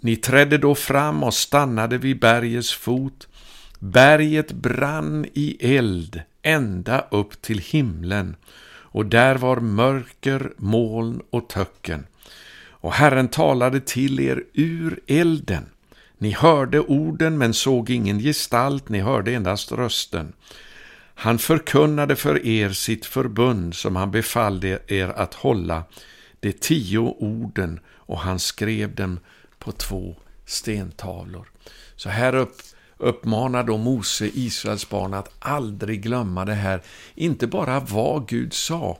Ni 0.00 0.16
trädde 0.16 0.58
då 0.58 0.74
fram 0.74 1.22
och 1.22 1.34
stannade 1.34 1.98
vid 1.98 2.20
bergets 2.20 2.72
fot. 2.72 3.28
Berget 3.78 4.52
brann 4.52 5.26
i 5.34 5.76
eld 5.76 6.22
ända 6.42 7.04
upp 7.10 7.42
till 7.42 7.58
himlen, 7.58 8.36
och 8.92 9.06
där 9.06 9.34
var 9.34 9.56
mörker, 9.56 10.52
moln 10.56 11.20
och 11.30 11.48
töcken. 11.48 12.06
Och 12.82 12.92
Herren 12.92 13.28
talade 13.28 13.80
till 13.80 14.20
er 14.20 14.44
ur 14.52 15.00
elden. 15.06 15.66
Ni 16.18 16.30
hörde 16.30 16.80
orden 16.80 17.38
men 17.38 17.54
såg 17.54 17.90
ingen 17.90 18.18
gestalt, 18.18 18.88
ni 18.88 19.00
hörde 19.00 19.32
endast 19.32 19.72
rösten. 19.72 20.32
Han 21.22 21.38
förkunnade 21.38 22.16
för 22.16 22.46
er 22.46 22.70
sitt 22.70 23.06
förbund 23.06 23.74
som 23.74 23.96
han 23.96 24.10
befallde 24.10 24.78
er 24.86 25.08
att 25.08 25.34
hålla, 25.34 25.84
de 26.40 26.52
tio 26.52 26.98
orden, 26.98 27.80
och 27.88 28.18
han 28.18 28.38
skrev 28.38 28.94
dem 28.94 29.20
på 29.58 29.72
två 29.72 30.16
stentavlor. 30.46 31.48
Så 31.96 32.08
här 32.08 32.34
upp, 32.34 32.56
uppmanar 32.96 33.64
då 33.64 33.76
Mose 33.76 34.30
Israels 34.34 34.88
barn 34.88 35.14
att 35.14 35.34
aldrig 35.38 36.02
glömma 36.02 36.44
det 36.44 36.54
här, 36.54 36.82
inte 37.14 37.46
bara 37.46 37.80
vad 37.80 38.28
Gud 38.28 38.52
sa 38.52 38.98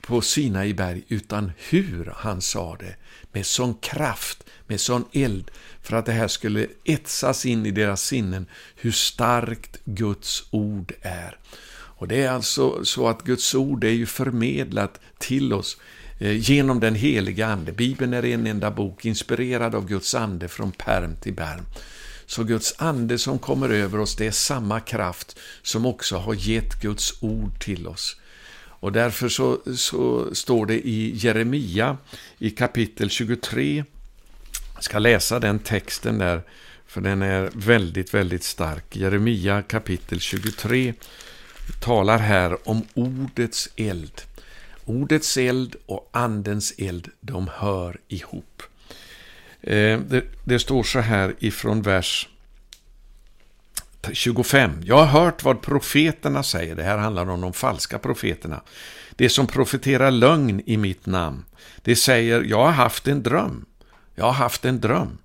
på 0.00 0.20
Sinai 0.20 0.74
berg, 0.74 1.04
utan 1.08 1.52
hur 1.70 2.12
han 2.16 2.40
sa 2.40 2.76
det, 2.76 2.96
med 3.32 3.46
sån 3.46 3.74
kraft, 3.74 4.44
med 4.66 4.80
sån 4.80 5.04
eld, 5.12 5.50
för 5.84 5.96
att 5.96 6.06
det 6.06 6.12
här 6.12 6.28
skulle 6.28 6.66
etsas 6.84 7.46
in 7.46 7.66
i 7.66 7.70
deras 7.70 8.02
sinnen, 8.02 8.46
hur 8.76 8.92
starkt 8.92 9.78
Guds 9.84 10.44
ord 10.50 10.92
är. 11.02 11.38
Och 11.96 12.08
det 12.08 12.22
är 12.22 12.30
alltså 12.30 12.84
så 12.84 13.08
att 13.08 13.22
Guds 13.22 13.54
ord 13.54 13.84
är 13.84 13.90
ju 13.90 14.06
förmedlat 14.06 15.00
till 15.18 15.52
oss 15.52 15.76
eh, 16.18 16.50
genom 16.50 16.80
den 16.80 16.94
heliga 16.94 17.46
Ande. 17.46 17.72
Bibeln 17.72 18.14
är 18.14 18.24
en 18.24 18.46
enda 18.46 18.70
bok, 18.70 19.04
inspirerad 19.04 19.74
av 19.74 19.88
Guds 19.88 20.14
Ande 20.14 20.48
från 20.48 20.72
perm 20.72 21.16
till 21.16 21.36
perm. 21.36 21.64
Så 22.26 22.44
Guds 22.44 22.74
ande 22.78 23.18
som 23.18 23.38
kommer 23.38 23.68
över 23.68 24.00
oss, 24.00 24.16
det 24.16 24.26
är 24.26 24.30
samma 24.30 24.80
kraft 24.80 25.38
som 25.62 25.86
också 25.86 26.16
har 26.16 26.34
gett 26.34 26.80
Guds 26.80 27.22
ord 27.22 27.60
till 27.60 27.86
oss. 27.86 28.16
Och 28.84 28.92
därför 28.92 29.28
så, 29.28 29.58
så 29.76 30.34
står 30.34 30.66
det 30.66 30.86
i 30.88 31.16
Jeremia 31.16 31.96
i 32.38 32.50
kapitel 32.50 33.10
23, 33.10 33.84
ska 34.84 34.98
läsa 34.98 35.40
den 35.40 35.58
texten 35.58 36.18
där, 36.18 36.42
för 36.86 37.00
den 37.00 37.22
är 37.22 37.50
väldigt, 37.54 38.14
väldigt 38.14 38.44
stark. 38.44 38.96
Jeremia 38.96 39.62
kapitel 39.62 40.20
23 40.20 40.94
talar 41.80 42.18
här 42.18 42.68
om 42.68 42.82
ordets 42.94 43.68
eld. 43.76 44.22
Ordets 44.84 45.36
eld 45.36 45.76
och 45.86 46.10
andens 46.12 46.74
eld, 46.78 47.08
de 47.20 47.50
hör 47.54 48.00
ihop. 48.08 48.62
Eh, 49.60 50.00
det, 50.00 50.24
det 50.44 50.58
står 50.58 50.82
så 50.82 51.00
här 51.00 51.34
ifrån 51.38 51.82
vers 51.82 52.28
25. 54.12 54.82
Jag 54.84 55.04
har 55.04 55.20
hört 55.20 55.44
vad 55.44 55.62
profeterna 55.62 56.42
säger. 56.42 56.74
Det 56.74 56.82
här 56.82 56.98
handlar 56.98 57.30
om 57.30 57.40
de 57.40 57.52
falska 57.52 57.98
profeterna. 57.98 58.60
Det 59.10 59.28
som 59.28 59.46
profeterar 59.46 60.10
lögn 60.10 60.62
i 60.66 60.76
mitt 60.76 61.06
namn. 61.06 61.44
Det 61.82 61.96
säger, 61.96 62.42
jag 62.42 62.64
har 62.64 62.72
haft 62.72 63.08
en 63.08 63.22
dröm. 63.22 63.66
Jag 64.14 64.24
har 64.24 64.32
haft 64.32 64.64
en 64.64 64.80
dröm. 64.80 65.18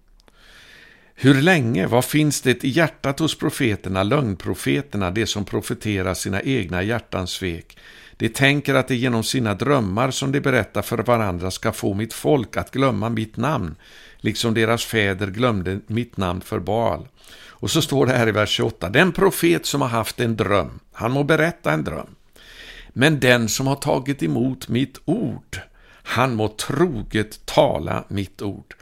Hur 1.16 1.42
länge? 1.42 1.88
Vad 1.88 2.06
finns 2.06 2.42
det 2.42 2.64
i 2.64 2.70
hjärtat 2.70 3.20
hos 3.20 3.38
profeterna, 3.38 4.04
lögnprofeterna, 4.04 5.12
det 5.12 5.26
som 5.26 5.46
profeterar 5.46 6.14
sina 6.14 6.42
egna 6.42 6.84
hjärtans 6.84 7.32
svek? 7.32 7.78
De 8.18 8.30
tänker 8.30 8.76
att 8.76 8.88
de 8.88 8.96
genom 8.96 9.24
sina 9.24 9.54
drömmar 9.54 10.12
som 10.12 10.32
de 10.32 10.40
berättar 10.40 10.82
för 10.82 10.98
varandra 10.98 11.52
ska 11.52 11.72
få 11.72 11.94
mitt 11.94 12.14
folk 12.14 12.58
att 12.58 12.72
glömma 12.72 13.10
mitt 13.10 13.38
namn, 13.38 13.76
liksom 14.18 14.54
deras 14.54 14.86
fäder 14.86 15.28
glömde 15.28 15.80
mitt 15.88 16.18
namn 16.18 16.42
för 16.42 16.60
Baal. 16.60 17.08
Och 17.48 17.72
så 17.72 17.82
står 17.82 18.06
det 18.06 18.14
här 18.14 18.28
i 18.28 18.32
vers 18.32 18.50
28, 18.50 18.90
den 18.90 19.12
profet 19.12 19.66
som 19.66 19.82
har 19.82 19.90
haft 19.90 20.20
en 20.20 20.36
dröm, 20.36 20.80
han 20.94 21.12
må 21.12 21.24
berätta 21.24 21.72
en 21.72 21.84
dröm. 21.84 22.16
Men 22.90 23.20
den 23.20 23.50
som 23.50 23.68
har 23.68 23.76
tagit 23.76 24.24
emot 24.24 24.68
mitt 24.68 25.00
ord, 25.06 25.60
han 26.04 26.36
må 26.36 26.48
troget 26.48 27.46
tala 27.46 28.04
mitt 28.08 28.42
ord. 28.42 28.76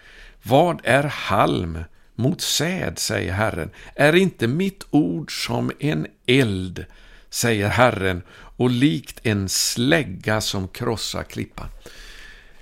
Vad 0.44 0.82
är 0.84 1.04
halm 1.04 1.84
mot 2.16 2.42
säd, 2.42 3.00
säger 3.00 3.34
Herren. 3.34 3.70
Är 3.96 4.16
inte 4.16 4.48
mitt 4.48 4.86
ord 4.90 5.46
som 5.46 5.72
en 5.80 6.08
eld, 6.26 6.86
säger 7.30 7.68
Herren, 7.68 8.22
och 8.32 8.70
likt 8.70 9.20
en 9.24 9.50
slägga 9.50 10.42
som 10.42 10.68
krossar 10.68 11.24
klippan. 11.24 11.68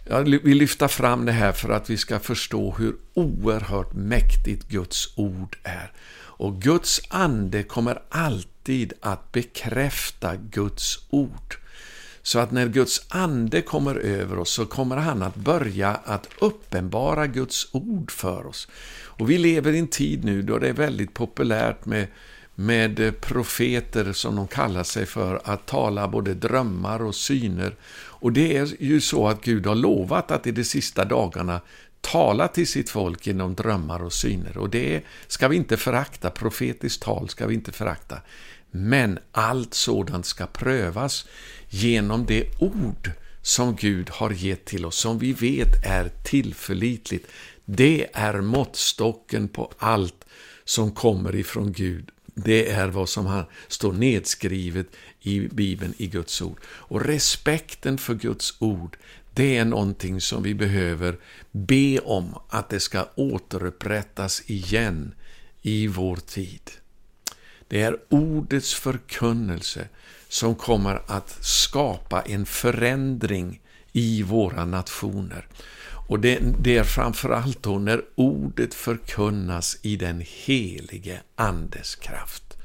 Jag 0.08 0.24
vill 0.24 0.58
lyfta 0.58 0.88
fram 0.88 1.26
det 1.26 1.32
här 1.32 1.52
för 1.52 1.70
att 1.70 1.90
vi 1.90 1.98
ska 1.98 2.20
förstå 2.20 2.76
hur 2.78 2.96
oerhört 3.14 3.94
mäktigt 3.94 4.68
Guds 4.68 5.18
ord 5.18 5.58
är. 5.64 5.92
Och 6.38 6.62
Guds 6.62 7.02
ande 7.10 7.64
kommer 7.64 8.02
alltid 8.10 8.94
att 9.02 9.32
bekräfta 9.32 10.36
Guds 10.36 11.00
ord. 11.10 11.58
Så 12.26 12.40
att 12.40 12.52
när 12.52 12.68
Guds 12.68 13.06
ande 13.10 13.62
kommer 13.62 13.96
över 13.96 14.40
oss 14.40 14.52
så 14.52 14.66
kommer 14.66 14.98
han 14.98 15.24
att 15.24 15.36
börja 15.36 15.90
att 15.90 16.30
uppenbara 16.40 17.28
Guds 17.28 17.68
ord 17.72 18.12
för 18.12 18.46
oss. 18.46 18.68
Och 19.04 19.30
vi 19.30 19.38
lever 19.38 19.74
i 19.74 19.80
en 19.80 19.88
tid 19.88 20.24
nu 20.24 20.42
då 20.42 20.58
det 20.58 20.70
är 20.70 20.74
väldigt 20.74 21.14
populärt 21.14 21.86
med 21.86 22.08
med 22.56 23.22
profeter 23.22 24.14
som 24.14 24.36
de 24.36 24.48
kallar 24.48 24.84
sig 24.84 25.06
för 25.06 25.42
att 25.44 25.66
tala 25.66 26.08
både 26.08 26.34
drömmar 26.34 27.02
och 27.02 27.16
syner. 27.16 27.76
Och 27.96 28.32
det 28.32 28.58
är 28.58 28.84
ju 28.84 29.02
så 29.02 29.28
att 29.28 29.42
Gud 29.42 29.66
har 29.66 29.76
lovat 29.76 30.32
att 30.32 30.48
i 30.48 30.52
de 30.52 30.64
sista 30.64 31.06
dagarna 31.06 31.62
tala 32.02 32.48
till 32.48 32.68
sitt 32.68 32.90
folk 32.90 33.28
genom 33.28 33.56
drömmar 33.56 34.04
och 34.04 34.14
syner. 34.14 34.58
Och 34.58 34.70
det 34.70 35.02
ska 35.28 35.48
vi 35.48 35.56
inte 35.56 35.78
förakta, 35.78 36.30
profetiskt 36.30 37.04
tal 37.04 37.30
ska 37.30 37.48
vi 37.48 37.54
inte 37.54 37.72
förakta. 37.72 38.22
Men 38.72 39.20
allt 39.32 39.74
sådant 39.74 40.26
ska 40.26 40.46
prövas 40.46 41.26
genom 41.76 42.26
det 42.26 42.62
ord 42.62 43.12
som 43.42 43.76
Gud 43.76 44.10
har 44.10 44.32
gett 44.32 44.66
till 44.66 44.86
oss, 44.86 44.98
som 44.98 45.20
vi 45.20 45.34
vet 45.34 45.86
är 45.86 46.12
tillförlitligt. 46.24 47.28
Det 47.66 48.08
är 48.14 48.42
måttstocken 48.42 49.48
på 49.48 49.72
allt 49.78 50.26
som 50.64 50.92
kommer 50.92 51.36
ifrån 51.36 51.72
Gud 51.72 52.12
det 52.36 52.72
är 52.72 52.88
vad 52.88 53.10
som 53.10 53.26
har, 53.26 53.50
står 53.68 53.94
nedskrivet 53.94 54.88
i 55.22 55.40
Bibeln, 55.40 55.94
i 55.98 56.08
Guds 56.08 56.42
ord. 56.42 56.60
Och 56.66 57.06
respekten 57.06 57.98
för 57.98 58.16
Guds 58.16 58.54
ord, 58.60 58.98
det 59.34 59.58
är 59.58 59.66
någonting 59.66 60.22
som 60.22 60.44
vi 60.44 60.54
behöver 60.54 61.18
be 61.52 62.00
om 62.00 62.36
att 62.50 62.70
det 62.70 62.80
ska 62.80 63.08
återupprättas 63.16 64.44
igen 64.46 65.14
i 65.62 65.88
vår 65.88 66.16
tid. 66.16 66.72
Det 67.68 67.82
är 67.82 67.98
ordets 68.10 68.74
förkunnelse 68.74 69.88
som 70.36 70.56
kommer 70.56 71.02
att 71.08 71.38
skapa 71.42 72.22
en 72.22 72.46
förändring 72.46 73.62
i 73.92 74.24
våra 74.24 74.66
nationer. 74.66 75.48
Och 76.08 76.20
det, 76.20 76.40
det 76.62 76.78
är 76.78 76.84
framförallt 76.84 77.64
då 77.64 77.80
när 77.80 78.02
ordet 78.16 78.74
förkunnas 78.74 79.78
i 79.82 79.96
den 79.96 80.24
helige 80.46 81.22
Andes 81.36 81.96
kraft. 81.96 82.58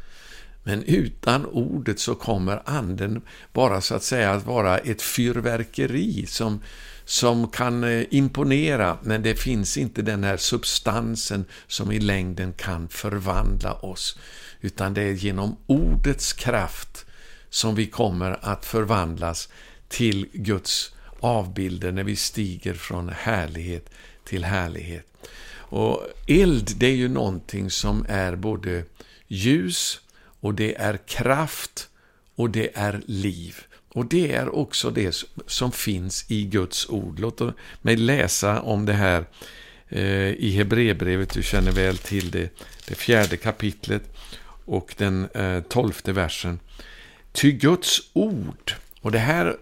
Men 0.62 0.82
utan 0.82 1.46
ordet 1.46 2.00
så 2.00 2.14
kommer 2.14 2.62
anden 2.64 3.22
bara 3.52 3.80
så 3.80 3.94
att 3.94 4.02
säga 4.02 4.32
att 4.32 4.46
vara 4.46 4.78
ett 4.78 5.02
fyrverkeri 5.02 6.26
som, 6.26 6.62
som 7.04 7.48
kan 7.48 7.84
eh, 7.84 8.04
imponera, 8.10 8.98
men 9.02 9.22
det 9.22 9.34
finns 9.34 9.76
inte 9.76 10.02
den 10.02 10.24
här 10.24 10.36
substansen 10.36 11.44
som 11.66 11.92
i 11.92 12.00
längden 12.00 12.52
kan 12.52 12.88
förvandla 12.88 13.72
oss. 13.72 14.18
Utan 14.60 14.94
det 14.94 15.02
är 15.02 15.12
genom 15.12 15.56
ordets 15.66 16.32
kraft 16.32 17.06
som 17.50 17.75
vi 17.75 17.87
kommer 17.87 18.38
att 18.42 18.64
förvandlas 18.64 19.49
till 19.88 20.28
Guds 20.33 20.92
avbilder 21.21 21.92
när 21.92 22.04
vi 22.04 22.16
stiger 22.16 22.75
från 22.75 23.09
härlighet 23.09 23.90
till 24.25 24.45
härlighet. 24.45 25.07
Och 25.52 26.07
eld, 26.26 26.73
det 26.76 26.87
är 26.87 26.97
ju 26.97 27.09
någonting 27.09 27.71
som 27.71 28.07
är 28.09 28.37
både 28.37 28.85
ljus 29.28 30.00
och 30.40 30.54
det 30.54 30.75
är 30.75 30.97
kraft 30.97 31.88
och 32.35 32.50
det 32.50 32.71
är 32.75 33.00
liv. 33.07 33.57
Och 33.88 34.07
det 34.07 34.33
är 34.33 34.54
också 34.54 34.90
det 34.90 35.25
som 35.47 35.73
finns 35.73 36.30
i 36.30 36.45
Guds 36.45 36.88
ord. 36.88 37.19
Låt 37.19 37.40
mig 37.83 37.97
läsa 37.97 38.61
om 38.61 38.87
det 38.87 38.92
här 38.92 39.25
eh, 39.88 40.28
i 40.28 40.50
Hebreerbrevet, 40.57 41.35
du 41.35 41.42
känner 41.42 41.73
väl 41.73 41.99
till 41.99 42.30
det, 42.30 42.50
det 42.88 42.95
fjärde 42.95 43.37
kapitlet 43.37 44.02
och 44.64 44.95
den 44.97 45.28
eh, 45.35 45.61
tolfte 45.61 46.12
versen. 46.12 46.61
Ty 47.32 47.52
Guds 47.52 48.10
ord, 48.12 48.75
och 49.00 49.12
det 49.12 49.18
här 49.18 49.56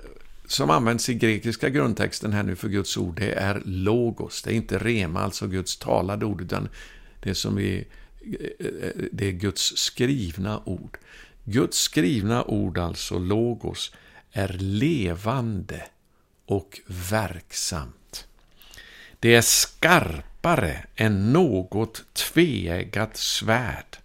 som 0.46 0.70
används 0.70 1.08
i 1.08 1.14
grekiska 1.14 1.68
grundtexten 1.68 2.32
här 2.32 2.42
nu 2.42 2.56
för 2.56 2.68
Guds 2.68 2.96
ord, 2.96 3.20
det 3.20 3.32
är 3.32 3.62
logos. 3.64 4.42
Det 4.42 4.50
är 4.50 4.54
inte 4.54 4.78
rema, 4.78 5.20
alltså 5.20 5.46
Guds 5.46 5.76
talade 5.76 6.24
ord, 6.24 6.40
utan 6.40 6.68
det 7.20 7.34
som 7.34 7.56
vi 7.56 7.86
det 9.12 9.26
är 9.26 9.32
Guds 9.32 9.76
skrivna 9.76 10.62
ord. 10.64 10.98
Guds 11.44 11.78
skrivna 11.78 12.44
ord, 12.44 12.78
alltså 12.78 13.18
logos, 13.18 13.92
är 14.32 14.56
levande 14.58 15.86
och 16.46 16.80
verksamt. 16.86 18.26
Det 19.20 19.34
är 19.34 19.42
skarpare 19.42 20.84
än 20.96 21.32
något 21.32 22.04
tveeggat 22.12 23.16
svärd 23.16 23.98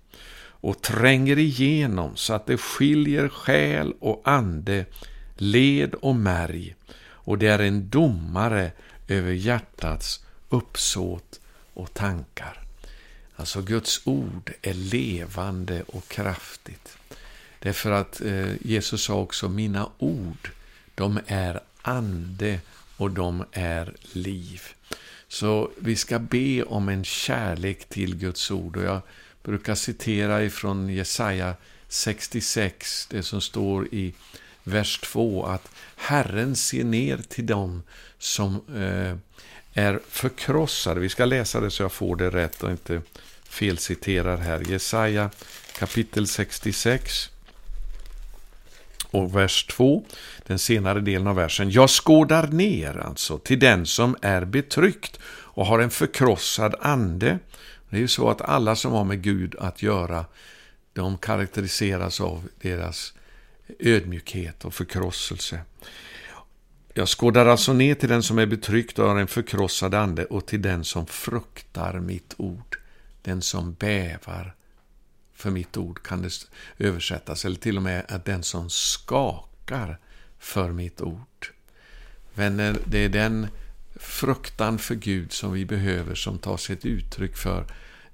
och 0.64 0.82
tränger 0.82 1.40
igenom 1.40 2.16
så 2.16 2.34
att 2.34 2.46
det 2.46 2.58
skiljer 2.58 3.30
själ 3.30 3.94
och 4.00 4.22
ande, 4.26 4.86
led 5.36 5.94
och 5.94 6.16
märg 6.16 6.76
och 7.04 7.38
det 7.38 7.48
är 7.48 7.60
en 7.60 7.90
domare 7.90 8.72
över 9.08 9.32
hjärtats 9.32 10.26
uppsåt 10.50 11.40
och 11.74 11.94
tankar. 11.94 12.64
Alltså 13.36 13.62
Guds 13.62 14.02
ord 14.08 14.52
är 14.62 14.74
levande 14.74 15.84
och 15.88 16.08
kraftigt. 16.08 16.98
Därför 17.60 17.92
att 17.92 18.22
eh, 18.22 18.68
Jesus 18.68 19.04
sa 19.04 19.14
också, 19.14 19.50
mina 19.50 19.90
ord, 19.98 20.52
de 20.96 21.20
är 21.28 21.60
ande 21.82 22.60
och 22.98 23.12
de 23.12 23.46
är 23.52 23.94
liv. 24.12 24.62
Så 25.28 25.72
vi 25.78 25.96
ska 25.96 26.20
be 26.20 26.64
om 26.64 26.90
en 26.90 27.04
kärlek 27.04 27.90
till 27.90 28.16
Guds 28.16 28.52
ord. 28.52 28.78
Och 28.78 28.84
jag 28.84 29.02
brukar 29.44 29.76
citera 29.76 30.44
ifrån 30.44 30.90
Jesaja 30.90 31.56
66, 31.88 33.08
det 33.10 33.24
som 33.24 33.42
står 33.42 33.88
i 33.92 34.14
vers 34.64 35.00
2, 35.00 35.46
att 35.46 35.70
Herren 35.96 36.56
ser 36.56 36.84
ner 36.84 37.18
till 37.18 37.46
dem 37.46 37.84
som 38.18 38.62
eh, 38.76 39.18
är 39.74 40.00
förkrossade. 40.10 41.00
Vi 41.00 41.10
ska 41.10 41.26
läsa 41.26 41.62
det 41.62 41.72
så 41.72 41.84
jag 41.84 41.92
får 41.92 42.16
det 42.16 42.30
rätt 42.30 42.64
och 42.64 42.72
inte 42.72 43.02
felciterar 43.44 44.38
här. 44.38 44.64
Jesaja 44.70 45.30
kapitel 45.78 46.28
66 46.28 47.30
och 49.12 49.36
vers 49.36 49.66
2, 49.66 50.06
den 50.48 50.60
senare 50.60 51.00
delen 51.00 51.28
av 51.28 51.36
versen. 51.36 51.72
Jag 51.72 51.90
skådar 51.90 52.48
ner 52.48 52.98
alltså 52.98 53.38
till 53.38 53.60
den 53.60 53.86
som 53.86 54.16
är 54.22 54.46
betryckt 54.46 55.20
och 55.26 55.66
har 55.66 55.80
en 55.80 55.90
förkrossad 55.90 56.76
ande. 56.82 57.40
Det 57.94 57.98
är 57.98 58.02
ju 58.02 58.08
så 58.08 58.30
att 58.30 58.42
alla 58.42 58.76
som 58.76 58.92
har 58.92 59.04
med 59.04 59.22
Gud 59.22 59.56
att 59.60 59.82
göra, 59.82 60.26
de 60.94 61.18
karaktäriseras 61.18 62.22
av 62.22 62.50
deras 62.62 63.14
ödmjukhet 63.80 64.66
och 64.66 64.74
förkrosselse. 64.74 65.62
Jag 66.94 67.10
skådar 67.10 67.46
alltså 67.46 67.74
ner 67.74 67.96
till 67.96 68.10
den 68.10 68.24
som 68.24 68.40
är 68.40 68.46
betryckt 68.46 69.00
och 69.00 69.08
har 69.08 69.20
en 69.20 69.28
förkrossad 69.28 69.94
ande 69.94 70.26
och 70.26 70.46
till 70.46 70.62
den 70.62 70.84
som 70.84 71.06
fruktar 71.06 72.00
mitt 72.00 72.34
ord. 72.38 72.78
Den 73.22 73.42
som 73.42 73.74
bävar 73.74 74.56
för 75.34 75.52
mitt 75.52 75.78
ord 75.78 76.04
kan 76.04 76.22
det 76.22 76.32
översättas, 76.78 77.46
eller 77.46 77.58
till 77.58 77.78
och 77.78 77.84
med 77.84 78.06
att 78.10 78.26
den 78.26 78.44
som 78.44 78.70
skakar 78.70 80.00
för 80.40 80.72
mitt 80.72 81.02
ord. 81.02 81.48
Vänner, 82.34 82.78
det 82.86 82.98
är 82.98 83.10
den 83.10 83.48
fruktan 84.04 84.78
för 84.78 84.96
Gud 84.96 85.32
som 85.32 85.54
vi 85.54 85.66
behöver 85.66 86.16
som 86.16 86.38
tar 86.38 86.58
sig 86.58 86.74
ett 86.74 86.86
uttryck 86.86 87.38
för 87.38 87.66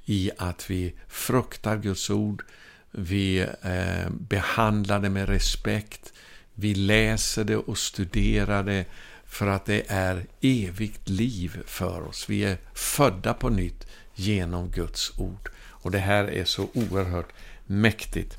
i 0.06 0.32
att 0.38 0.69
vi 0.69 0.93
fruktar 1.08 1.78
Guds 1.78 2.10
ord, 2.10 2.43
vi 2.91 3.39
eh, 3.62 4.10
behandlar 4.10 4.99
det 4.99 5.10
med 5.10 5.30
respekt, 5.30 6.13
vi 6.54 6.75
läser 6.75 7.43
det 7.43 7.58
och 7.58 7.78
studerar 7.78 8.63
det 8.63 8.86
för 9.25 9.47
att 9.47 9.65
det 9.65 9.84
är 9.88 10.25
evigt 10.41 11.10
liv 11.10 11.62
för 11.65 12.02
oss. 12.08 12.30
Vi 12.30 12.43
är 12.43 12.58
födda 12.73 13.34
på 13.34 13.49
nytt 13.49 13.88
genom 14.15 14.71
Guds 14.71 15.19
ord. 15.19 15.49
Och 15.60 15.91
det 15.91 15.99
här 15.99 16.23
är 16.23 16.45
så 16.45 16.69
oerhört 16.73 17.34
mäktigt. 17.65 18.38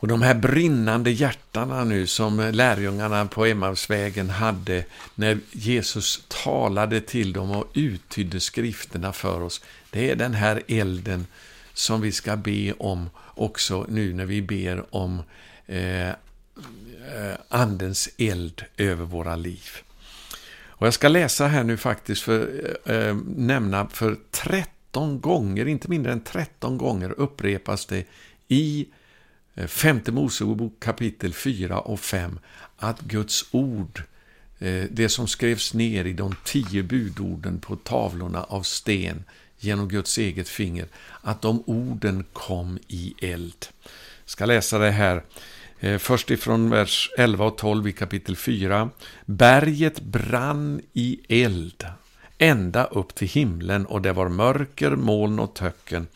Och 0.00 0.08
de 0.08 0.22
här 0.22 0.34
brinnande 0.34 1.10
hjärtana 1.10 1.84
nu 1.84 2.06
som 2.06 2.50
lärjungarna 2.52 3.26
på 3.26 3.46
Emmausvägen 3.46 4.30
hade 4.30 4.84
när 5.14 5.38
Jesus 5.52 6.24
talade 6.28 7.00
till 7.00 7.32
dem 7.32 7.50
och 7.50 7.70
uttydde 7.74 8.40
skrifterna 8.40 9.12
för 9.12 9.42
oss, 9.42 9.60
det 9.90 10.10
är 10.10 10.16
den 10.16 10.34
här 10.34 10.62
elden 10.68 11.26
som 11.74 12.00
vi 12.00 12.12
ska 12.12 12.36
be 12.36 12.72
om 12.72 13.10
också 13.34 13.86
nu 13.88 14.12
när 14.12 14.24
vi 14.24 14.42
ber 14.42 14.94
om 14.94 15.22
eh, 15.66 16.08
eh 16.08 16.14
andens 17.48 18.08
eld 18.18 18.64
över 18.76 19.04
våra 19.04 19.36
liv. 19.36 19.68
Och 20.66 20.86
jag 20.86 20.94
ska 20.94 21.08
läsa 21.08 21.46
här 21.46 21.64
nu 21.64 21.76
faktiskt 21.76 22.22
för 22.22 22.64
eh, 22.84 22.96
eh 22.96 23.16
nämna 23.36 23.88
för 23.88 24.16
13 24.30 25.20
gånger, 25.20 25.68
inte 25.68 25.90
mindre 25.90 26.12
än 26.12 26.24
13 26.24 26.78
gånger 26.78 27.10
upprepas 27.10 27.86
det 27.86 28.04
i 28.48 28.86
Eh, 29.54 29.66
femte 29.66 30.12
Mosebok 30.12 30.80
kapitel 30.80 31.34
4 31.34 31.80
och 31.80 32.00
5 32.00 32.38
att 32.76 33.00
Guds 33.00 33.44
ord, 33.50 34.02
eh, 34.58 34.84
det 34.90 35.08
som 35.08 35.28
skrevs 35.28 35.74
ner 35.74 36.04
i 36.04 36.12
de 36.12 36.34
tio 36.44 36.82
budorden 36.82 37.60
på 37.60 37.76
tavlorna 37.76 38.42
av 38.42 38.62
sten 38.62 39.24
genom 39.58 39.88
Guds 39.88 40.18
eget 40.18 40.48
finger, 40.48 40.86
att 41.22 41.42
de 41.42 41.62
orden 41.66 42.24
kom 42.32 42.78
i 42.88 43.14
eld. 43.22 43.66
Jag 44.24 44.30
ska 44.30 44.44
läsa 44.46 44.78
det 44.78 44.90
här 44.90 45.22
eh, 45.80 45.98
först 45.98 46.30
ifrån 46.30 46.70
vers 46.70 47.10
11 47.18 47.44
och 47.44 47.58
12 47.58 47.88
i 47.88 47.92
kapitel 47.92 48.36
4. 48.36 48.90
Berget 49.24 50.00
brann 50.00 50.80
i 50.92 51.20
eld 51.28 51.86
ända 52.38 52.84
upp 52.84 53.14
till 53.14 53.28
himlen 53.28 53.86
och 53.86 54.02
det 54.02 54.12
var 54.12 54.28
mörker, 54.28 54.90
moln 54.90 55.38
och 55.38 55.54
töcken 55.54 56.06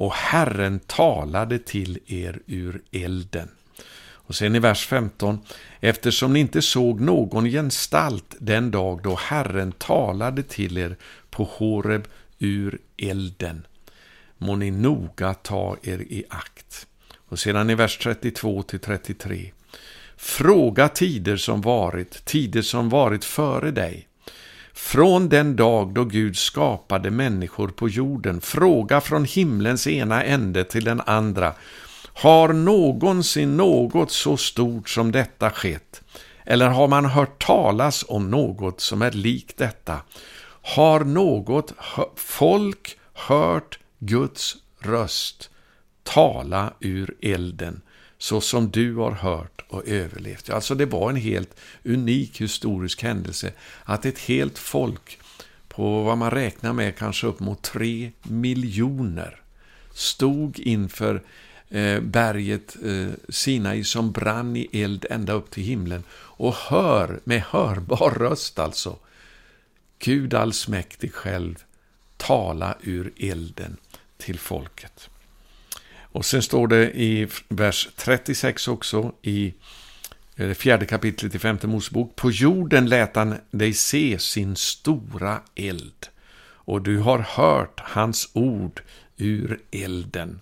och 0.00 0.12
Herren 0.12 0.80
talade 0.86 1.58
till 1.58 1.98
er 2.06 2.40
ur 2.46 2.82
elden. 2.92 3.48
Och 4.12 4.34
sen 4.34 4.56
i 4.56 4.58
vers 4.58 4.86
15. 4.86 5.38
Eftersom 5.80 6.32
ni 6.32 6.40
inte 6.40 6.62
såg 6.62 7.00
någon 7.00 7.44
gestalt 7.44 8.34
den 8.38 8.70
dag 8.70 9.02
då 9.02 9.14
Herren 9.14 9.72
talade 9.72 10.42
till 10.42 10.78
er 10.78 10.96
på 11.30 11.44
Horeb 11.44 12.08
ur 12.38 12.78
elden, 12.96 13.66
må 14.38 14.56
ni 14.56 14.70
noga 14.70 15.34
ta 15.34 15.76
er 15.82 15.98
i 15.98 16.24
akt. 16.28 16.86
Och 17.16 17.38
sedan 17.38 17.70
i 17.70 17.74
vers 17.74 17.98
32 17.98 18.62
till 18.62 18.80
33. 18.80 19.52
Fråga 20.16 20.88
tider 20.88 21.36
som 21.36 21.60
varit, 21.60 22.24
tider 22.24 22.62
som 22.62 22.88
varit 22.88 23.24
före 23.24 23.70
dig. 23.70 24.08
Från 24.74 25.28
den 25.28 25.56
dag 25.56 25.94
då 25.94 26.04
Gud 26.04 26.36
skapade 26.36 27.10
människor 27.10 27.68
på 27.68 27.88
jorden, 27.88 28.40
fråga 28.40 29.00
från 29.00 29.24
himlens 29.24 29.86
ena 29.86 30.24
ände 30.24 30.64
till 30.64 30.84
den 30.84 31.00
andra. 31.00 31.52
Har 32.14 32.52
någonsin 32.52 33.56
något 33.56 34.10
så 34.10 34.36
stort 34.36 34.88
som 34.88 35.12
detta 35.12 35.50
skett? 35.50 36.02
Eller 36.44 36.68
har 36.68 36.88
man 36.88 37.04
hört 37.04 37.46
talas 37.46 38.04
om 38.08 38.30
något 38.30 38.80
som 38.80 39.02
är 39.02 39.10
likt 39.10 39.58
detta? 39.58 40.00
Har 40.62 41.00
något 41.00 41.74
folk 42.16 42.98
hört 43.12 43.78
Guds 43.98 44.56
röst? 44.80 45.50
tala 46.14 46.72
ur 46.80 47.14
elden, 47.22 47.82
så 48.20 48.40
som 48.40 48.70
du 48.70 48.94
har 48.94 49.10
hört 49.10 49.64
och 49.68 49.88
överlevt. 49.88 50.50
Alltså 50.50 50.74
det 50.74 50.86
var 50.86 51.10
en 51.10 51.16
helt 51.16 51.56
unik 51.84 52.40
historisk 52.40 53.02
händelse 53.02 53.52
att 53.84 54.04
ett 54.04 54.18
helt 54.18 54.58
folk 54.58 55.18
på 55.68 56.02
vad 56.02 56.18
man 56.18 56.30
räknar 56.30 56.72
med 56.72 56.96
kanske 56.96 57.26
upp 57.26 57.40
mot 57.40 57.62
tre 57.62 58.12
miljoner 58.22 59.40
stod 59.92 60.58
inför 60.58 61.22
eh, 61.68 62.00
berget 62.00 62.76
eh, 62.84 63.08
Sinai 63.28 63.84
som 63.84 64.12
brann 64.12 64.56
i 64.56 64.68
eld 64.72 65.06
ända 65.10 65.32
upp 65.32 65.50
till 65.50 65.64
himlen 65.64 66.04
och 66.12 66.54
hör 66.54 67.20
med 67.24 67.42
hörbar 67.42 68.10
röst 68.10 68.58
alltså 68.58 68.98
Gud 69.98 70.34
allsmäktig 70.34 71.12
själv 71.12 71.64
tala 72.16 72.74
ur 72.82 73.12
elden 73.16 73.76
till 74.18 74.38
folket. 74.38 75.10
Och 76.12 76.24
sen 76.24 76.42
står 76.42 76.68
det 76.68 76.90
i 77.00 77.28
vers 77.48 77.88
36 77.96 78.68
också 78.68 79.12
i 79.22 79.54
det 80.34 80.54
fjärde 80.54 80.86
kapitlet 80.86 81.34
i 81.34 81.38
femte 81.38 81.66
Mosebok. 81.66 82.16
På 82.16 82.30
jorden 82.30 82.88
lät 82.88 83.16
han 83.16 83.34
dig 83.50 83.72
se 83.72 84.18
sin 84.18 84.56
stora 84.56 85.40
eld 85.54 86.08
och 86.70 86.82
du 86.82 86.98
har 86.98 87.18
hört 87.18 87.80
hans 87.80 88.30
ord 88.32 88.82
ur 89.16 89.60
elden. 89.70 90.40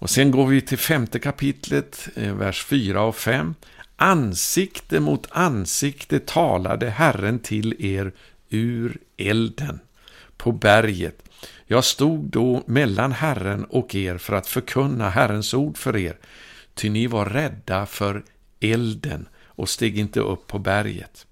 Och 0.00 0.10
sen 0.10 0.30
går 0.30 0.46
vi 0.46 0.60
till 0.60 0.78
femte 0.78 1.18
kapitlet, 1.18 2.08
eh, 2.16 2.34
vers 2.34 2.64
4 2.64 3.02
och 3.02 3.16
5. 3.16 3.54
Ansikte 3.96 5.00
mot 5.00 5.26
ansikte 5.30 6.20
talade 6.20 6.90
Herren 6.90 7.38
till 7.38 7.84
er 7.84 8.12
ur 8.50 8.98
elden 9.16 9.80
på 10.36 10.52
berget. 10.52 11.27
Jag 11.70 11.84
stod 11.84 12.24
då 12.24 12.62
mellan 12.66 13.12
Herren 13.12 13.64
och 13.64 13.94
er 13.94 14.18
för 14.18 14.32
att 14.32 14.46
förkunna 14.46 15.10
Herrens 15.10 15.54
ord 15.54 15.78
för 15.78 15.96
er, 15.96 16.18
ty 16.74 16.90
ni 16.90 17.06
var 17.06 17.26
rädda 17.26 17.86
för 17.86 18.24
elden 18.60 19.28
och 19.44 19.68
steg 19.68 19.98
inte 19.98 20.20
upp 20.20 20.46
på 20.46 20.58
berget. 20.58 21.26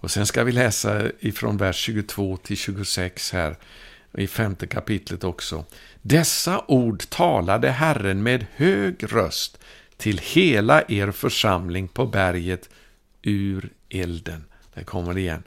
Och 0.00 0.10
sen 0.10 0.26
ska 0.26 0.44
vi 0.44 0.52
läsa 0.52 1.02
ifrån 1.18 1.56
vers 1.56 1.76
22 1.76 2.36
till 2.36 2.56
26 2.56 3.32
här 3.32 3.56
i 4.14 4.26
femte 4.26 4.66
kapitlet 4.66 5.24
också. 5.24 5.64
Dessa 6.02 6.64
ord 6.68 7.02
talade 7.08 7.70
Herren 7.70 8.22
med 8.22 8.46
hög 8.54 9.12
röst 9.12 9.58
till 9.96 10.18
hela 10.18 10.82
er 10.88 11.10
församling 11.10 11.88
på 11.88 12.06
berget 12.06 12.68
ur 13.22 13.70
elden. 13.88 14.44
Där 14.74 14.82
kommer 14.82 15.14
det 15.14 15.20
igen. 15.20 15.42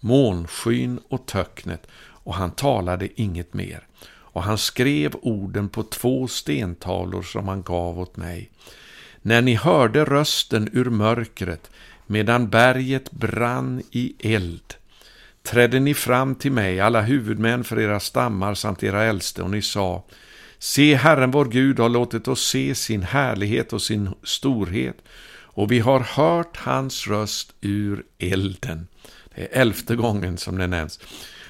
Månskyn 0.00 1.00
och 1.08 1.26
töcknet 1.26 1.86
och 2.28 2.34
han 2.34 2.50
talade 2.50 3.20
inget 3.20 3.54
mer. 3.54 3.86
Och 4.08 4.42
han 4.42 4.58
skrev 4.58 5.14
orden 5.22 5.68
på 5.68 5.82
två 5.82 6.28
stentavlor 6.28 7.22
som 7.22 7.48
han 7.48 7.62
gav 7.62 7.98
åt 8.00 8.16
mig. 8.16 8.50
När 9.22 9.42
ni 9.42 9.54
hörde 9.54 10.04
rösten 10.04 10.68
ur 10.72 10.90
mörkret 10.90 11.70
medan 12.06 12.48
berget 12.48 13.10
brann 13.10 13.82
i 13.90 14.14
eld 14.34 14.74
trädde 15.42 15.80
ni 15.80 15.94
fram 15.94 16.34
till 16.34 16.52
mig, 16.52 16.80
alla 16.80 17.00
huvudmän 17.00 17.64
för 17.64 17.80
era 17.80 18.00
stammar 18.00 18.54
samt 18.54 18.82
era 18.82 19.04
äldste, 19.04 19.42
och 19.42 19.50
ni 19.50 19.62
sa 19.62 20.04
Se, 20.58 20.94
Herren 20.94 21.30
vår 21.30 21.44
Gud 21.44 21.78
har 21.78 21.88
låtit 21.88 22.28
oss 22.28 22.48
se 22.48 22.74
sin 22.74 23.02
härlighet 23.02 23.72
och 23.72 23.82
sin 23.82 24.14
storhet, 24.22 24.96
och 25.30 25.72
vi 25.72 25.78
har 25.78 26.00
hört 26.00 26.56
hans 26.56 27.06
röst 27.06 27.54
ur 27.60 28.04
elden. 28.18 28.86
Eh, 29.38 29.60
elfte 29.60 29.96
gången 29.96 30.38
som 30.38 30.58
det 30.58 30.66
nämns. 30.66 31.00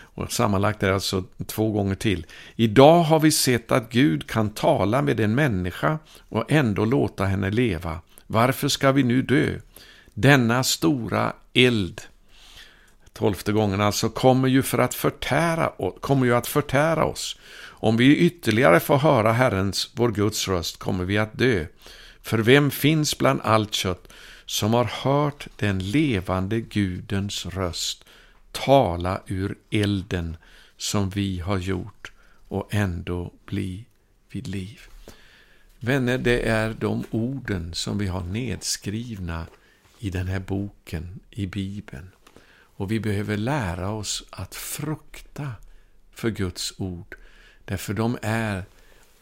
Och 0.01 0.33
sammanlagt 0.33 0.83
är 0.83 0.89
det 0.89 0.95
alltså 0.95 1.25
två 1.47 1.73
gånger 1.73 1.95
till. 1.95 2.27
Idag 2.57 3.03
har 3.03 3.21
vi 3.21 3.31
sett 3.31 3.73
att 3.73 3.91
Gud 3.91 4.31
kan 4.31 4.51
tala 4.51 5.03
med 5.03 5.21
en 5.21 5.35
människa 5.35 5.99
och 6.29 6.53
ändå 6.53 6.85
låta 6.85 7.25
henne 7.25 7.51
leva. 7.51 8.01
Varför 8.27 8.69
ska 8.69 8.93
vi 8.93 9.03
nu 9.03 9.23
dö? 9.23 9.55
Denna 10.15 10.65
stora 10.65 11.33
eld, 11.53 12.01
tolfte 13.13 13.53
gången 13.53 13.81
alltså, 13.81 14.09
kommer 14.09 14.49
ju, 14.49 14.63
för 14.63 14.79
att 14.79 14.95
förtära, 14.95 15.73
kommer 16.01 16.27
ju 16.27 16.35
att 16.35 16.47
förtära 16.47 17.05
oss. 17.05 17.39
Om 17.81 17.97
vi 17.97 18.17
ytterligare 18.17 18.81
får 18.81 18.97
höra 18.99 19.33
Herrens, 19.33 19.91
vår 19.95 20.09
Guds 20.09 20.49
röst, 20.49 20.79
kommer 20.79 21.05
vi 21.05 21.19
att 21.19 21.39
dö. 21.39 21.67
För 22.23 22.39
vem 22.39 22.71
finns 22.71 23.19
bland 23.19 23.41
allt 23.45 23.75
kött 23.75 24.09
som 24.49 24.75
har 24.75 24.85
hört 24.85 25.47
den 25.57 25.79
levande 25.79 26.61
Gudens 26.61 27.47
röst 27.47 28.05
tala 28.53 29.23
ur 29.27 29.59
elden 29.71 30.37
som 30.77 31.11
vi 31.11 31.39
har 31.39 31.59
gjort 31.59 32.13
och 32.49 32.75
ändå 32.75 33.33
bli 33.47 33.85
vid 34.31 34.47
liv. 34.47 34.81
Vänner, 35.81 36.19
det 36.19 36.49
är 36.49 36.75
de 36.75 37.05
orden 37.11 37.75
som 37.75 37.99
vi 37.99 38.07
har 38.07 38.21
nedskrivna 38.21 39.47
i 39.99 40.11
den 40.11 40.27
här 40.27 40.41
boken, 40.41 41.21
i 41.31 41.47
Bibeln. 41.47 42.11
Och 42.51 42.91
vi 42.91 43.01
behöver 43.01 43.37
lära 43.37 43.91
oss 43.91 44.25
att 44.31 44.55
frukta 44.55 45.53
för 46.11 46.31
Guds 46.31 46.73
ord, 46.79 47.17
därför 47.65 47.95
de 47.95 48.19
är 48.23 48.65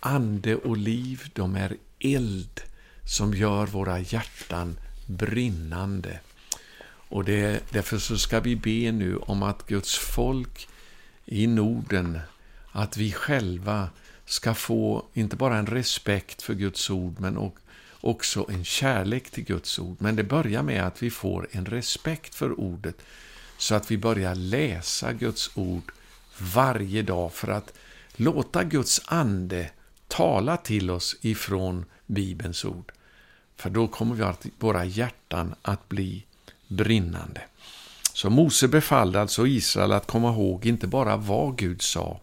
ande 0.00 0.56
och 0.56 0.76
liv, 0.76 1.22
de 1.32 1.56
är 1.56 1.76
eld 1.98 2.60
som 3.04 3.34
gör 3.34 3.66
våra 3.66 4.00
hjärtan 4.00 4.76
brinnande. 5.06 6.20
Och 7.08 7.24
det, 7.24 7.62
därför 7.70 7.98
så 7.98 8.18
ska 8.18 8.40
vi 8.40 8.56
be 8.56 8.92
nu 8.92 9.16
om 9.16 9.42
att 9.42 9.66
Guds 9.66 9.98
folk 9.98 10.68
i 11.24 11.46
Norden, 11.46 12.18
att 12.72 12.96
vi 12.96 13.12
själva 13.12 13.90
ska 14.24 14.54
få 14.54 15.04
inte 15.12 15.36
bara 15.36 15.56
en 15.56 15.66
respekt 15.66 16.42
för 16.42 16.54
Guds 16.54 16.90
ord, 16.90 17.20
men 17.20 17.50
också 18.00 18.46
en 18.48 18.64
kärlek 18.64 19.30
till 19.30 19.44
Guds 19.44 19.78
ord. 19.78 19.96
Men 20.00 20.16
det 20.16 20.24
börjar 20.24 20.62
med 20.62 20.86
att 20.86 21.02
vi 21.02 21.10
får 21.10 21.48
en 21.50 21.66
respekt 21.66 22.34
för 22.34 22.60
ordet, 22.60 23.02
så 23.58 23.74
att 23.74 23.90
vi 23.90 23.98
börjar 23.98 24.34
läsa 24.34 25.12
Guds 25.12 25.50
ord 25.54 25.92
varje 26.38 27.02
dag 27.02 27.32
för 27.32 27.48
att 27.48 27.72
låta 28.16 28.64
Guds 28.64 29.00
ande 29.06 29.70
tala 30.08 30.56
till 30.56 30.90
oss 30.90 31.16
ifrån 31.20 31.84
Bibelns 32.06 32.64
ord. 32.64 32.92
För 33.56 33.70
då 33.70 33.88
kommer 33.88 34.14
vi 34.14 34.22
att, 34.22 34.46
våra 34.58 34.84
hjärtan 34.84 35.54
att 35.62 35.88
bli 35.88 36.24
brinnande. 36.68 37.40
Så 38.12 38.30
Mose 38.30 38.68
befallde 38.68 39.20
alltså 39.20 39.46
Israel 39.46 39.92
att 39.92 40.06
komma 40.06 40.28
ihåg 40.30 40.66
inte 40.66 40.86
bara 40.86 41.16
vad 41.16 41.58
Gud 41.58 41.82
sa, 41.82 42.20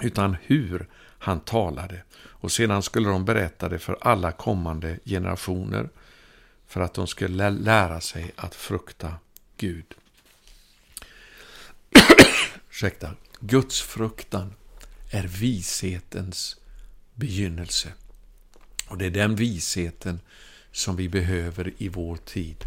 utan 0.00 0.36
hur 0.42 0.88
han 1.18 1.40
talade. 1.40 2.02
Och 2.14 2.52
sedan 2.52 2.82
skulle 2.82 3.08
de 3.08 3.24
berätta 3.24 3.68
det 3.68 3.78
för 3.78 3.98
alla 4.00 4.32
kommande 4.32 4.98
generationer, 5.04 5.88
för 6.66 6.80
att 6.80 6.94
de 6.94 7.06
skulle 7.06 7.50
lära 7.50 8.00
sig 8.00 8.32
att 8.36 8.54
frukta 8.54 9.14
Gud. 9.56 9.94
Ursäkta. 12.70 13.10
Guds 13.40 13.80
fruktan 13.80 14.54
är 15.10 15.22
vishetens 15.22 16.56
begynnelse. 17.14 17.88
Och 18.92 18.98
det 18.98 19.06
är 19.06 19.10
den 19.10 19.36
visheten 19.36 20.20
som 20.72 20.96
vi 20.96 21.08
behöver 21.08 21.72
i 21.78 21.88
vår 21.88 22.16
tid 22.16 22.64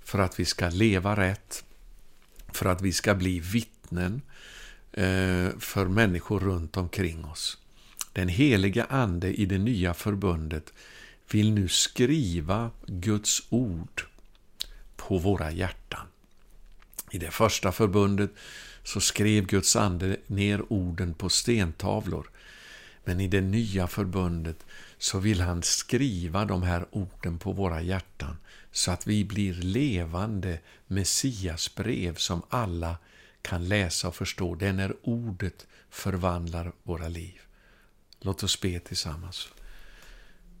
för 0.00 0.18
att 0.18 0.40
vi 0.40 0.44
ska 0.44 0.68
leva 0.68 1.16
rätt, 1.16 1.64
för 2.52 2.66
att 2.66 2.82
vi 2.82 2.92
ska 2.92 3.14
bli 3.14 3.40
vittnen 3.40 4.22
eh, 4.92 5.48
för 5.58 5.86
människor 5.86 6.40
runt 6.40 6.76
omkring 6.76 7.24
oss. 7.24 7.58
Den 8.12 8.28
heliga 8.28 8.84
Ande 8.84 9.40
i 9.40 9.46
det 9.46 9.58
nya 9.58 9.94
förbundet 9.94 10.72
vill 11.30 11.52
nu 11.52 11.68
skriva 11.68 12.70
Guds 12.86 13.42
ord 13.48 14.02
på 14.96 15.18
våra 15.18 15.50
hjärtan. 15.50 16.06
I 17.10 17.18
det 17.18 17.30
första 17.30 17.72
förbundet 17.72 18.30
så 18.82 19.00
skrev 19.00 19.46
Guds 19.46 19.76
ande 19.76 20.16
ner 20.26 20.72
orden 20.72 21.14
på 21.14 21.28
stentavlor. 21.28 22.30
Men 23.04 23.20
i 23.20 23.28
det 23.28 23.40
nya 23.40 23.86
förbundet 23.86 24.66
så 25.04 25.18
vill 25.18 25.40
han 25.40 25.62
skriva 25.62 26.44
de 26.44 26.62
här 26.62 26.86
orden 26.90 27.38
på 27.38 27.52
våra 27.52 27.82
hjärtan 27.82 28.36
så 28.72 28.90
att 28.90 29.06
vi 29.06 29.24
blir 29.24 29.54
levande 29.54 30.58
Messiasbrev 30.86 32.14
som 32.14 32.42
alla 32.48 32.96
kan 33.42 33.68
läsa 33.68 34.08
och 34.08 34.16
förstå. 34.16 34.54
Det 34.54 34.66
är 34.66 34.72
när 34.72 34.94
ordet 35.02 35.66
förvandlar 35.90 36.72
våra 36.82 37.08
liv. 37.08 37.40
Låt 38.20 38.42
oss 38.42 38.60
be 38.60 38.78
tillsammans. 38.78 39.48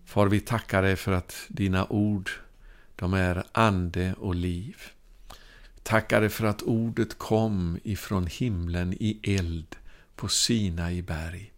Far, 0.04 0.26
vi 0.26 0.40
tackar 0.40 0.82
dig 0.82 0.96
för 0.96 1.12
att 1.12 1.36
dina 1.48 1.86
ord, 1.86 2.30
de 2.96 3.14
är 3.14 3.44
ande 3.52 4.14
och 4.18 4.34
liv. 4.34 4.76
Tackar 5.82 6.20
dig 6.20 6.30
för 6.30 6.46
att 6.46 6.62
ordet 6.62 7.18
kom 7.18 7.78
ifrån 7.84 8.26
himlen 8.26 8.92
i 8.92 9.18
eld 9.22 9.76
på 10.16 10.28
Sina 10.28 10.92
i 10.92 11.02
berg. 11.02 11.52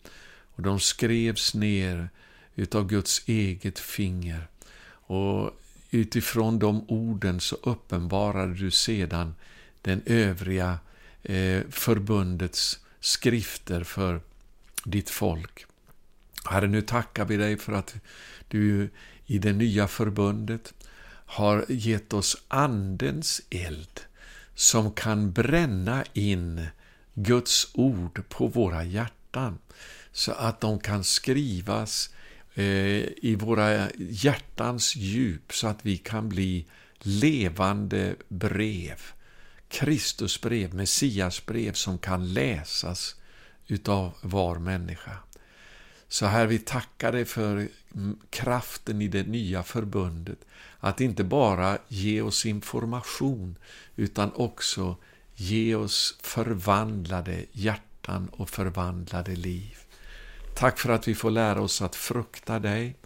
Och 0.54 0.62
de 0.62 0.80
skrevs 0.80 1.54
ner 1.54 2.08
utav 2.56 2.86
Guds 2.86 3.22
eget 3.28 3.78
finger. 3.78 4.48
Och 4.88 5.60
utifrån 5.90 6.58
de 6.58 6.84
orden 6.88 7.40
så 7.40 7.56
uppenbarade 7.62 8.54
du 8.54 8.70
sedan 8.70 9.34
den 9.82 10.02
övriga 10.06 10.78
eh, 11.22 11.62
förbundets 11.70 12.78
skrifter 13.00 13.84
för 13.84 14.20
ditt 14.84 15.10
folk. 15.10 15.66
Herre, 16.44 16.66
nu 16.66 16.82
tackar 16.82 17.24
vi 17.24 17.36
dig 17.36 17.56
för 17.58 17.72
att 17.72 17.94
du 18.48 18.90
i 19.26 19.38
det 19.38 19.52
nya 19.52 19.88
förbundet 19.88 20.74
har 21.26 21.64
gett 21.68 22.12
oss 22.12 22.36
Andens 22.48 23.42
eld 23.50 24.00
som 24.54 24.92
kan 24.92 25.32
bränna 25.32 26.04
in 26.12 26.66
Guds 27.14 27.70
ord 27.74 28.22
på 28.28 28.46
våra 28.46 28.84
hjärtan 28.84 29.58
så 30.12 30.32
att 30.32 30.60
de 30.60 30.78
kan 30.78 31.04
skrivas 31.04 32.10
Eh, 32.58 33.08
i 33.16 33.36
våra 33.40 33.90
hjärtans 33.98 34.96
djup 34.96 35.52
så 35.52 35.66
att 35.66 35.86
vi 35.86 35.96
kan 35.96 36.28
bli 36.28 36.66
levande 36.98 38.14
brev. 38.28 39.00
Kristusbrev, 39.68 40.74
Messiasbrev 40.74 41.72
som 41.72 41.98
kan 41.98 42.32
läsas 42.32 43.16
utav 43.66 44.12
var 44.20 44.58
människa. 44.58 45.18
Så 46.08 46.26
här 46.26 46.46
vi 46.46 46.58
tackar 46.58 47.12
dig 47.12 47.24
för 47.24 47.68
kraften 48.30 49.02
i 49.02 49.08
det 49.08 49.26
nya 49.26 49.62
förbundet. 49.62 50.38
Att 50.78 51.00
inte 51.00 51.24
bara 51.24 51.78
ge 51.88 52.22
oss 52.22 52.46
information 52.46 53.56
utan 53.96 54.32
också 54.32 54.96
ge 55.34 55.74
oss 55.74 56.18
förvandlade 56.22 57.44
hjärtan 57.52 58.28
och 58.32 58.50
förvandlade 58.50 59.36
liv. 59.36 59.85
Tack 60.58 60.78
för 60.78 60.88
att 60.88 61.08
vi 61.08 61.14
får 61.14 61.30
lära 61.30 61.60
oss 61.60 61.82
att 61.82 61.96
frukta 61.96 62.58
dig 62.58 62.96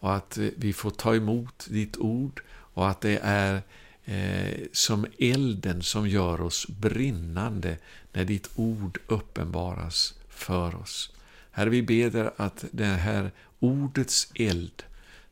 och 0.00 0.14
att 0.14 0.38
eh, 0.38 0.48
vi 0.56 0.72
får 0.72 0.90
ta 0.90 1.14
emot 1.14 1.66
ditt 1.70 1.96
ord 1.96 2.42
och 2.50 2.88
att 2.88 3.00
det 3.00 3.20
är 3.22 3.62
eh, 4.04 4.58
som 4.72 5.06
elden 5.18 5.82
som 5.82 6.08
gör 6.08 6.40
oss 6.40 6.66
brinnande 6.68 7.78
när 8.12 8.24
ditt 8.24 8.50
ord 8.54 8.98
uppenbaras 9.06 10.14
för 10.28 10.74
oss. 10.74 11.12
Herre, 11.50 11.70
vi 11.70 11.82
ber 11.82 12.32
att 12.36 12.64
det 12.70 12.84
här 12.84 13.30
ordets 13.58 14.32
eld 14.34 14.82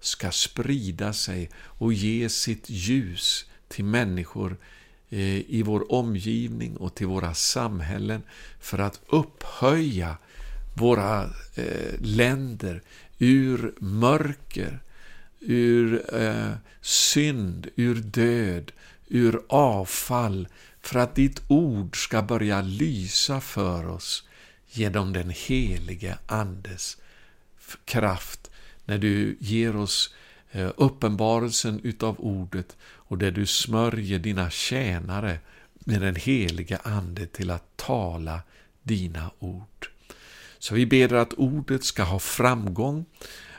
ska 0.00 0.31
sprida 0.31 1.12
sig 1.12 1.50
och 1.57 1.92
ge 1.92 2.29
sitt 2.29 2.70
ljus 2.70 3.46
till 3.68 3.85
människor 3.85 4.57
eh, 5.11 5.50
i 5.50 5.62
vår 5.62 5.92
omgivning 5.92 6.76
och 6.76 6.94
till 6.94 7.07
våra 7.07 7.35
samhällen 7.35 8.22
för 8.61 8.79
att 8.79 9.00
upphöja 9.09 10.16
våra 10.77 11.31
eh, 11.55 11.95
länder 12.01 12.83
ur 13.19 13.75
mörker, 13.79 14.79
ur 15.41 16.15
eh, 16.23 16.53
synd, 16.81 17.69
ur 17.77 17.95
död, 17.95 18.73
ur 19.09 19.41
avfall, 19.49 20.49
för 20.81 20.99
att 20.99 21.15
ditt 21.15 21.43
ord 21.49 22.05
ska 22.05 22.23
börja 22.23 22.62
lysa 22.62 23.41
för 23.41 23.87
oss 23.89 24.29
genom 24.71 25.12
den 25.12 25.31
helige 25.31 26.19
Andes 26.27 26.97
kraft, 27.85 28.51
när 28.85 28.99
du 28.99 29.37
ger 29.41 29.77
oss 29.77 30.15
eh, 30.51 30.71
uppenbarelsen 30.77 31.81
utav 31.83 32.17
ordet 32.19 32.77
och 32.83 33.19
där 33.19 33.31
du 33.31 33.47
smörjer 33.47 34.19
dina 34.19 34.51
tjänare 34.51 35.39
med 35.75 36.01
den 36.01 36.17
helige 36.17 36.79
Ande 36.83 37.27
till 37.27 37.51
att 37.51 37.77
tala 37.77 38.41
dina 38.83 39.31
ord. 39.39 39.96
Så 40.66 40.74
vi 40.74 40.87
ber 40.87 41.14
att 41.14 41.33
ordet 41.33 41.85
ska 41.85 42.02
ha 42.02 42.18
framgång, 42.18 43.05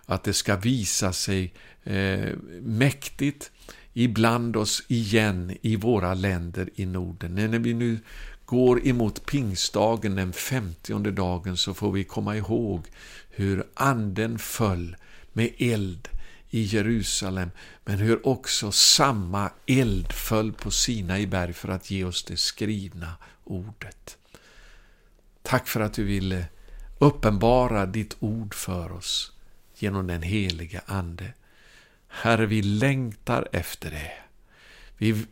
att 0.05 0.23
det 0.23 0.33
ska 0.33 0.55
visa 0.55 1.13
sig 1.13 1.53
eh, 1.83 2.35
mäktigt 2.61 3.51
ibland 3.93 4.55
oss 4.55 4.83
igen 4.87 5.57
i 5.61 5.75
våra 5.75 6.13
länder 6.13 6.69
i 6.75 6.85
Norden. 6.85 7.35
När 7.35 7.59
vi 7.59 7.73
nu 7.73 7.99
går 8.45 8.87
emot 8.87 9.25
pingstdagen, 9.25 10.15
den 10.15 10.33
femtionde 10.33 11.11
dagen, 11.11 11.57
så 11.57 11.73
får 11.73 11.91
vi 11.91 12.03
komma 12.03 12.37
ihåg 12.37 12.81
hur 13.29 13.63
anden 13.73 14.39
föll 14.39 14.95
med 15.33 15.49
eld 15.57 16.09
i 16.49 16.61
Jerusalem, 16.61 17.51
men 17.85 17.97
hur 17.97 18.27
också 18.27 18.71
samma 18.71 19.51
eld 19.65 20.11
föll 20.11 20.53
på 20.53 20.71
Sinai 20.71 21.27
berg 21.27 21.53
för 21.53 21.69
att 21.69 21.91
ge 21.91 22.03
oss 22.03 22.23
det 22.23 22.37
skrivna 22.37 23.13
ordet. 23.43 24.17
Tack 25.41 25.67
för 25.67 25.79
att 25.79 25.93
du 25.93 26.03
ville 26.03 26.45
uppenbara 26.99 27.85
ditt 27.85 28.17
ord 28.19 28.53
för 28.53 28.91
oss 28.91 29.31
genom 29.75 30.07
den 30.07 30.21
heliga 30.21 30.81
Ande. 30.85 31.33
Herre, 32.07 32.45
vi 32.45 32.61
längtar 32.61 33.47
efter 33.51 33.91
det. 33.91 34.11
Vi 34.97 35.25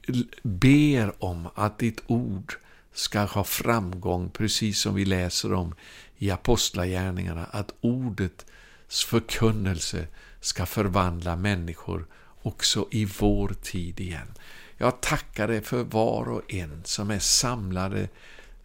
ber 0.44 1.24
om 1.24 1.48
att 1.56 1.80
ditt 1.80 2.02
ord 2.08 2.54
ska 2.94 3.20
ha 3.20 3.44
framgång, 3.44 4.30
precis 4.30 4.80
som 4.80 4.96
vi 4.96 5.06
läser 5.06 5.54
om 5.54 5.76
i 6.18 6.32
Apostlagärningarna, 6.32 7.46
att 7.46 7.74
ordets 7.82 9.06
förkunnelse 9.06 10.08
ska 10.40 10.66
förvandla 10.66 11.36
människor 11.36 12.08
också 12.42 12.88
i 12.92 13.06
vår 13.06 13.56
tid 13.62 14.00
igen. 14.00 14.34
Jag 14.78 15.02
tackar 15.02 15.48
dig 15.48 15.62
för 15.62 15.84
var 15.84 16.30
och 16.30 16.54
en 16.54 16.82
som 16.84 17.12
är 17.12 17.20
samlade, 17.20 18.10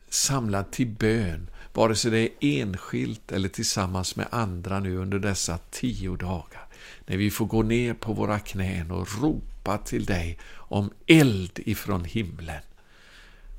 samlad 0.08 0.70
till 0.70 0.86
bön, 0.86 1.50
vare 1.72 1.96
sig 1.96 2.10
det 2.10 2.18
är 2.18 2.62
enskilt 2.62 3.32
eller 3.32 3.48
tillsammans 3.48 4.16
med 4.16 4.26
andra 4.30 4.80
nu 4.80 4.96
under 4.96 5.18
dessa 5.18 5.58
tio 5.70 6.16
dagar. 6.16 6.66
När 7.06 7.16
vi 7.16 7.30
får 7.30 7.46
gå 7.46 7.62
ner 7.62 7.94
på 7.94 8.12
våra 8.12 8.38
knän 8.38 8.90
och 8.90 9.20
ropa 9.20 9.78
till 9.78 10.04
dig 10.04 10.38
om 10.54 10.90
eld 11.06 11.60
ifrån 11.66 12.04
himlen. 12.04 12.62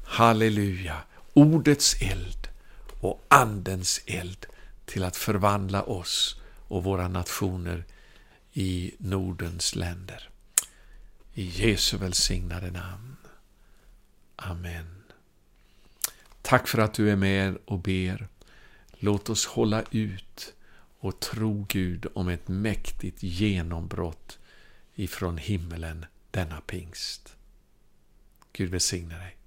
Halleluja! 0.04 0.98
Ordets 1.34 2.02
eld 2.02 2.48
och 3.00 3.26
Andens 3.28 4.02
eld 4.06 4.46
till 4.86 5.04
att 5.04 5.16
förvandla 5.16 5.84
oss 5.84 6.42
och 6.68 6.84
våra 6.84 7.08
nationer 7.08 7.86
i 8.54 8.92
Nordens 8.98 9.76
länder. 9.76 10.30
I 11.34 11.44
Jesu 11.44 11.98
välsignade 11.98 12.72
namn. 12.72 13.16
Amen. 14.36 15.01
Tack 16.42 16.68
för 16.68 16.78
att 16.78 16.94
du 16.94 17.12
är 17.12 17.16
med 17.16 17.58
och 17.66 17.80
ber. 17.80 18.28
Låt 18.92 19.30
oss 19.30 19.46
hålla 19.46 19.84
ut 19.92 20.54
och 21.00 21.20
tro 21.20 21.66
Gud 21.70 22.08
om 22.14 22.28
ett 22.28 22.48
mäktigt 22.48 23.24
genombrott 23.24 24.40
ifrån 24.96 25.38
himmelen 25.38 26.06
denna 26.32 26.62
pingst. 26.62 27.36
Gud 28.54 28.70
välsigne 28.70 29.16
dig. 29.16 29.41